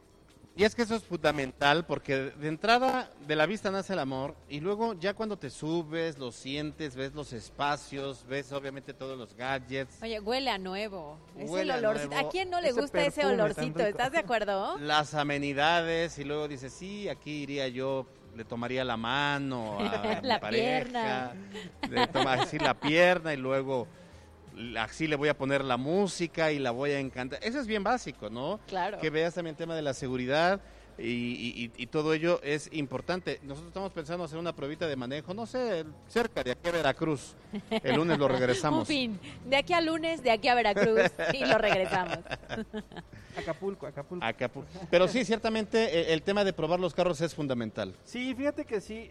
[0.55, 4.35] Y es que eso es fundamental porque de entrada de la vista nace el amor
[4.47, 9.35] y luego ya cuando te subes, lo sientes, ves los espacios, ves obviamente todos los
[9.35, 11.17] gadgets, Oye, huele a nuevo.
[11.39, 12.09] Es Huele el olorcito.
[12.13, 12.27] nuevo.
[12.27, 13.79] ¿A quién no le Ese gusta ese olorcito?
[13.79, 14.77] ¿Estás de acuerdo?
[14.79, 19.83] las amenidades y luego dices, sí, aquí iría yo le tomaría la mano a
[20.23, 21.33] La mi pareja, pierna.
[21.89, 23.87] le toma así la pierna y luego
[24.77, 27.39] así le voy a poner la música y la voy a encantar.
[27.43, 28.59] Eso es bien básico, ¿no?
[28.67, 28.99] Claro.
[28.99, 30.61] Que veas también el tema de la seguridad
[30.97, 33.39] y, y- y- todo ello es importante.
[33.41, 37.35] Nosotros estamos pensando hacer una pruebita de manejo, no sé, cerca de aquí a Veracruz.
[37.69, 38.87] El lunes lo Un regresamos.
[38.87, 39.19] fin.
[39.45, 42.19] De aquí a lunes, de aquí a Veracruz y lo regresamos.
[43.37, 44.25] Acapulco, Acapulco.
[44.25, 44.69] Acapulco.
[44.89, 47.95] Pero sí, ciertamente eh, el tema de probar los carros es fundamental.
[48.03, 49.09] Sí, fíjate que sí,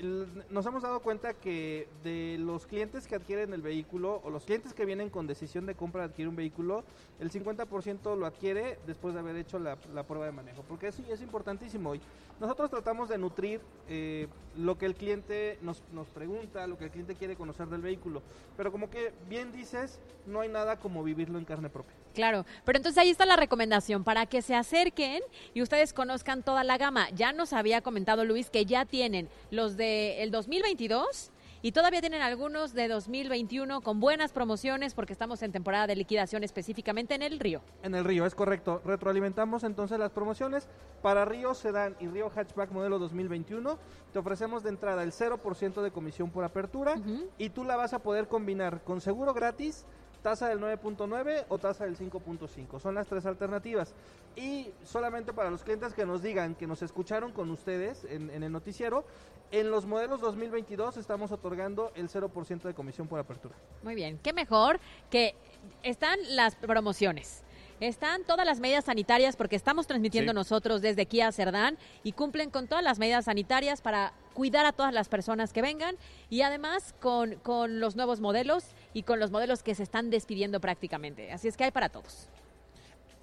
[0.50, 4.74] nos hemos dado cuenta que de los clientes que adquieren el vehículo o los clientes
[4.74, 6.84] que vienen con decisión de compra de adquirir un vehículo,
[7.20, 11.02] el 50% lo adquiere después de haber hecho la, la prueba de manejo, porque eso
[11.10, 11.94] es importantísimo.
[11.94, 12.00] Y
[12.40, 16.90] nosotros tratamos de nutrir eh, lo que el cliente nos, nos pregunta, lo que el
[16.90, 18.22] cliente quiere conocer del vehículo,
[18.56, 21.94] pero como que bien dices, no hay nada como vivirlo en carne propia.
[22.14, 25.20] Claro, pero entonces ahí está la recomendación para que se acerquen
[25.54, 27.08] y ustedes conozcan toda la gama.
[27.10, 31.32] Ya nos había comentado Luis que ya tienen los de el 2022
[31.64, 36.42] y todavía tienen algunos de 2021 con buenas promociones porque estamos en temporada de liquidación
[36.42, 37.62] específicamente en el Río.
[37.84, 38.82] En el Río, es correcto.
[38.84, 40.68] Retroalimentamos entonces las promociones.
[41.02, 43.78] Para Río Sedan y Río Hatchback modelo 2021,
[44.12, 46.96] te ofrecemos de entrada el 0% de comisión por apertura
[47.38, 49.86] y tú la vas a poder combinar con seguro gratis,
[50.22, 52.80] tasa del 9.9 o tasa del 5.5.
[52.80, 53.94] Son las tres alternativas.
[54.36, 58.42] Y solamente para los clientes que nos digan que nos escucharon con ustedes en, en
[58.42, 59.04] el noticiero,
[59.50, 63.54] en los modelos 2022 estamos otorgando el 0% de comisión por apertura.
[63.82, 65.34] Muy bien, qué mejor que
[65.82, 67.42] están las promociones.
[67.80, 70.34] Están todas las medidas sanitarias porque estamos transmitiendo Sí.
[70.36, 74.94] nosotros desde Kia Cerdán y cumplen con todas las medidas sanitarias para cuidar a todas
[74.94, 75.96] las personas que vengan
[76.30, 80.60] y además con, con los nuevos modelos y con los modelos que se están despidiendo
[80.60, 81.32] prácticamente.
[81.32, 82.28] Así es que hay para todos.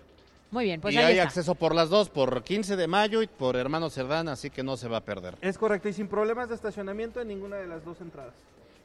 [0.54, 1.24] Muy bien, pues y ahí hay está.
[1.24, 4.78] acceso por las dos, por 15 de mayo y por Hermano Cerdán, así que no
[4.78, 5.36] se va a perder.
[5.42, 8.36] Es correcto, y sin problemas de estacionamiento en ninguna de las dos entradas.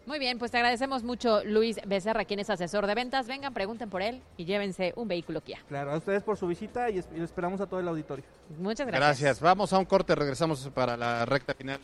[0.07, 3.27] Muy bien, pues te agradecemos mucho Luis Becerra, quien es asesor de ventas.
[3.27, 5.59] Vengan, pregunten por él y llévense un vehículo Kia.
[5.69, 8.25] Claro, a ustedes por su visita y, es- y esperamos a todo el auditorio.
[8.59, 9.39] Muchas Gracias.
[9.41, 11.79] Vamos a un corte, regresamos para la recta final.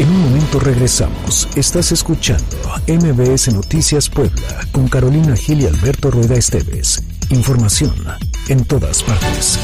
[0.00, 1.48] En un momento regresamos.
[1.56, 2.56] Estás escuchando
[2.88, 7.00] MBS Noticias Puebla con Carolina Gil y Alberto Rueda Esteves.
[7.32, 7.94] Información
[8.48, 9.58] en todas partes.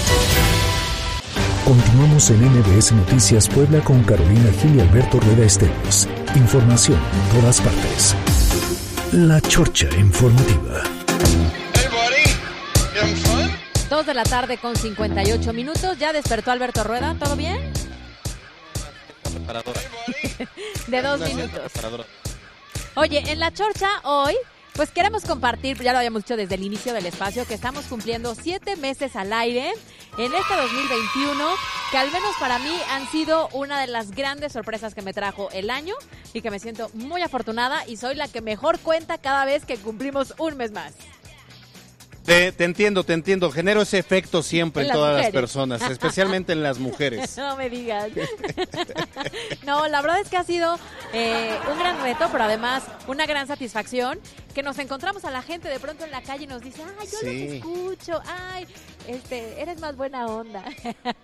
[1.67, 6.09] Continuamos en MBS Noticias Puebla con Carolina Gil y Alberto Rueda Esteves.
[6.35, 8.17] Información en todas partes.
[9.13, 10.83] La Chorcha Informativa.
[13.91, 15.99] Dos de la tarde con 58 minutos.
[15.99, 17.17] Ya despertó Alberto Rueda.
[17.23, 17.71] ¿Todo bien?
[19.31, 19.81] Preparadora.
[20.87, 21.61] De dos minutos.
[22.95, 24.35] Oye, en la chorcha hoy,
[24.79, 28.37] pues queremos compartir, ya lo habíamos dicho desde el inicio del espacio, que estamos cumpliendo
[28.37, 29.73] siete meses al aire
[30.17, 31.45] en este 2021,
[31.91, 35.51] que al menos para mí han sido una de las grandes sorpresas que me trajo
[35.51, 35.97] el año
[36.33, 39.79] y que me siento muy afortunada y soy la que mejor cuenta cada vez que
[39.79, 40.95] cumplimos un mes más.
[42.29, 43.51] Te, te entiendo, te entiendo.
[43.51, 47.37] Genero ese efecto siempre En en, las todas las personas, especialmente en las mujeres.
[47.49, 48.09] No me digas.
[49.67, 50.79] no, la verdad es que ha sido
[51.15, 54.19] eh, un gran reto, pero además una gran satisfacción
[54.55, 57.07] que nos encontramos a la gente de pronto en la calle y nos dice, ay,
[57.11, 57.45] yo Sí.
[57.45, 58.67] los escucho, ay,
[59.07, 60.63] este, eres más buena onda.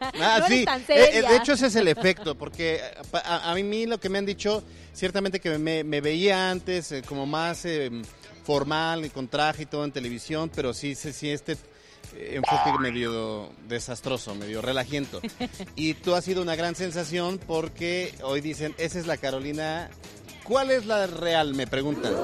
[0.00, 1.28] Ah, no eres sí, tan eh, eh, seria.
[1.28, 2.80] de hecho ese es el efecto, porque
[3.12, 7.02] a, a mí lo que me han dicho, ciertamente que me, me veía antes eh,
[7.06, 7.90] como más eh,
[8.44, 11.56] formal y con traje y todo en televisión, pero sí, sí, sí, este
[12.14, 15.20] eh, enfoque medio desastroso, medio relajiento.
[15.76, 19.90] Y tú has sido una gran sensación porque hoy dicen, esa es la Carolina,
[20.44, 21.54] ¿cuál es la real?
[21.54, 22.14] Me preguntan.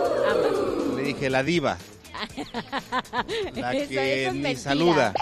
[0.97, 1.79] Le dije, la diva.
[3.55, 4.61] La que eso ni mentira.
[4.61, 5.15] saluda.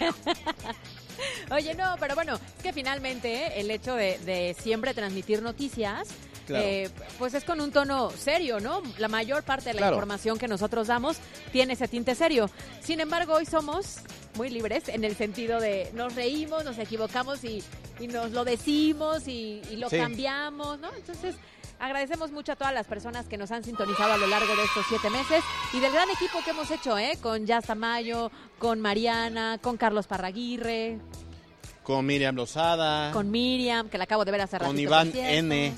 [1.52, 6.08] Oye, no, pero bueno, es que finalmente eh, el hecho de, de siempre transmitir noticias,
[6.46, 6.64] Claro.
[6.64, 8.82] eh, pues es con un tono serio, ¿no?
[8.98, 9.94] La mayor parte de la Claro.
[9.96, 11.16] información que nosotros damos
[11.52, 12.50] tiene ese tinte serio.
[12.82, 13.98] Sin embargo, hoy somos
[14.34, 17.62] muy libres en el sentido de nos reímos, nos equivocamos y,
[17.98, 19.98] y nos lo decimos y, y lo Sí.
[19.98, 20.88] cambiamos, ¿no?
[20.94, 21.34] Entonces...
[21.82, 24.84] Agradecemos mucho a todas las personas que nos han sintonizado a lo largo de estos
[24.86, 27.16] siete meses y del gran equipo que hemos hecho, ¿eh?
[27.22, 30.98] Con Jazz Tamayo, con Mariana, con Carlos Parraguirre,
[31.82, 33.10] Con Miriam Lozada.
[33.12, 35.10] con Miriam, que la acabo de ver hace Con ratito, Iván.
[35.14, 35.72] N.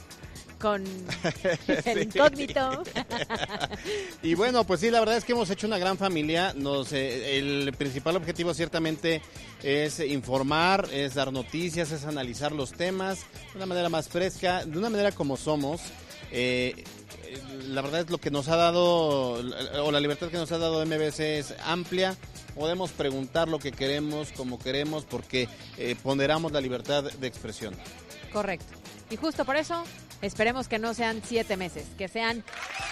[0.62, 0.84] con
[1.84, 2.84] el incógnito.
[4.22, 6.54] y bueno, pues sí, la verdad es que hemos hecho una gran familia.
[6.56, 9.20] Nos, eh, el principal objetivo ciertamente
[9.64, 14.78] es informar, es dar noticias, es analizar los temas de una manera más fresca, de
[14.78, 15.80] una manera como somos.
[16.30, 16.84] Eh,
[17.68, 20.86] la verdad es lo que nos ha dado, o la libertad que nos ha dado
[20.86, 22.16] MBC es amplia.
[22.54, 27.74] Podemos preguntar lo que queremos, como queremos, porque eh, ponderamos la libertad de expresión.
[28.32, 28.74] Correcto.
[29.10, 29.84] Y justo por eso,
[30.22, 32.42] esperemos que no sean siete meses, que sean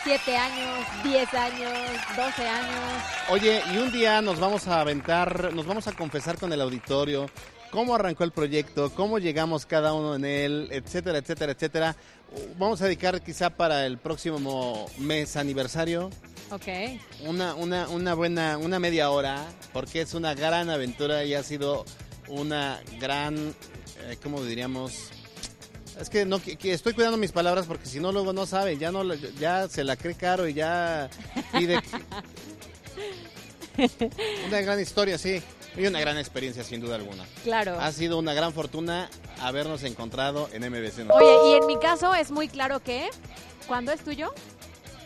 [0.04, 1.72] siete años, diez años,
[2.16, 3.02] doce años.
[3.30, 7.30] Oye, y un día nos vamos a aventar, nos vamos a confesar con el auditorio
[7.70, 11.96] cómo arrancó el proyecto, cómo llegamos cada uno en él, etcétera, etcétera, etcétera.
[12.58, 16.10] Vamos a dedicar quizá para el próximo mes aniversario.
[16.50, 16.66] Ok.
[17.24, 21.84] Una, una, una buena, una media hora, porque es una gran aventura y ha sido
[22.28, 25.10] una gran, eh, ¿cómo diríamos?
[26.00, 28.90] Es que no que, estoy cuidando mis palabras porque si no luego no sabe, ya
[28.90, 29.04] no
[29.38, 31.10] ya se la cree caro y ya
[31.52, 31.80] pide
[34.48, 35.42] una gran historia, sí.
[35.76, 37.24] Y una gran experiencia, sin duda alguna.
[37.44, 37.78] Claro.
[37.78, 39.08] Ha sido una gran fortuna
[39.40, 41.08] habernos encontrado en MBC.
[41.10, 43.08] Oye, y en mi caso es muy claro que
[43.68, 44.34] cuando es tuyo,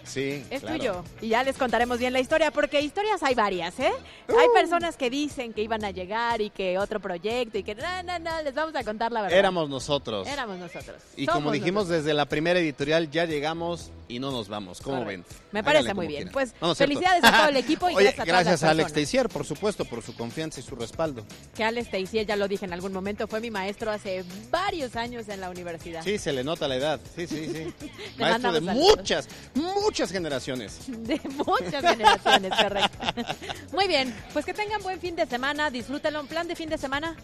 [0.04, 1.04] Sí, es tuyo.
[1.20, 3.92] Y ya les contaremos bien la historia, porque historias hay varias, ¿eh?
[4.28, 4.52] Hay uh.
[4.54, 8.18] personas que dicen que iban a llegar y que otro proyecto y que no, no,
[8.18, 9.38] no, les vamos a contar la verdad.
[9.38, 10.28] Éramos nosotros.
[10.28, 10.96] Éramos nosotros.
[11.16, 14.80] Y como dijimos desde la primera editorial, ya llegamos y no nos vamos.
[14.80, 15.24] ¿Cómo ven?
[15.52, 16.28] Me parece muy bien.
[16.32, 19.84] Pues felicidades a todo el equipo y gracias a Gracias a Alex Teixier, por supuesto,
[19.84, 21.24] por su confianza y su respaldo.
[21.54, 25.28] Que Alex Teixier, ya lo dije en algún momento, fue mi maestro hace varios años
[25.28, 26.02] en la universidad.
[26.02, 27.00] Sí, se le nota la edad.
[27.16, 27.90] Sí, sí, sí.
[28.18, 30.78] maestro de muchas, muchas generaciones.
[30.86, 32.98] De muchas generaciones, correcto.
[33.72, 36.20] Muy bien, pues que tengan buen fin de semana, disfrútenlo.
[36.20, 37.16] ¿Un plan de fin de semana?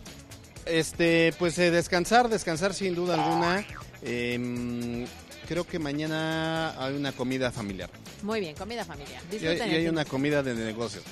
[0.67, 3.65] Este, pues eh, descansar, descansar sin duda alguna.
[4.03, 5.07] Em,
[5.49, 7.91] creo que mañana hay una comida familiar.
[8.23, 9.23] Muy bien, comida familiar.
[9.33, 11.05] y hay, una comida de negocios.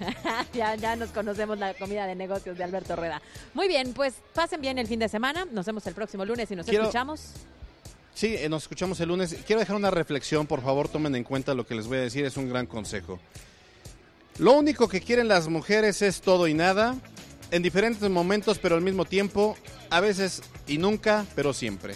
[0.52, 3.22] ya, ya nos conocemos la comida de negocios de Alberto Rueda.
[3.54, 5.46] Muy bien, pues pasen bien el fin de semana.
[5.50, 7.34] Nos vemos el próximo lunes y nos escuchamos.
[8.14, 9.36] Sí, eh, nos escuchamos el lunes.
[9.46, 12.24] Quiero dejar una reflexión, por favor, tomen en cuenta lo que les voy a decir,
[12.24, 13.18] es un gran consejo.
[14.38, 16.96] Lo único que quieren las mujeres es todo y nada,
[17.50, 19.56] en diferentes momentos, pero al mismo tiempo,
[19.90, 21.94] a veces y nunca, pero siempre.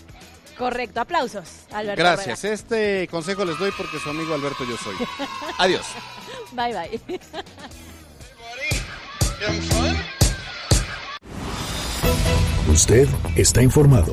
[0.56, 2.02] Correcto, aplausos, Alberto.
[2.02, 4.94] Gracias, este consejo les doy porque su amigo Alberto yo soy.
[5.58, 5.86] Adiós.
[6.52, 7.20] Bye bye.
[12.72, 14.12] Usted está informado.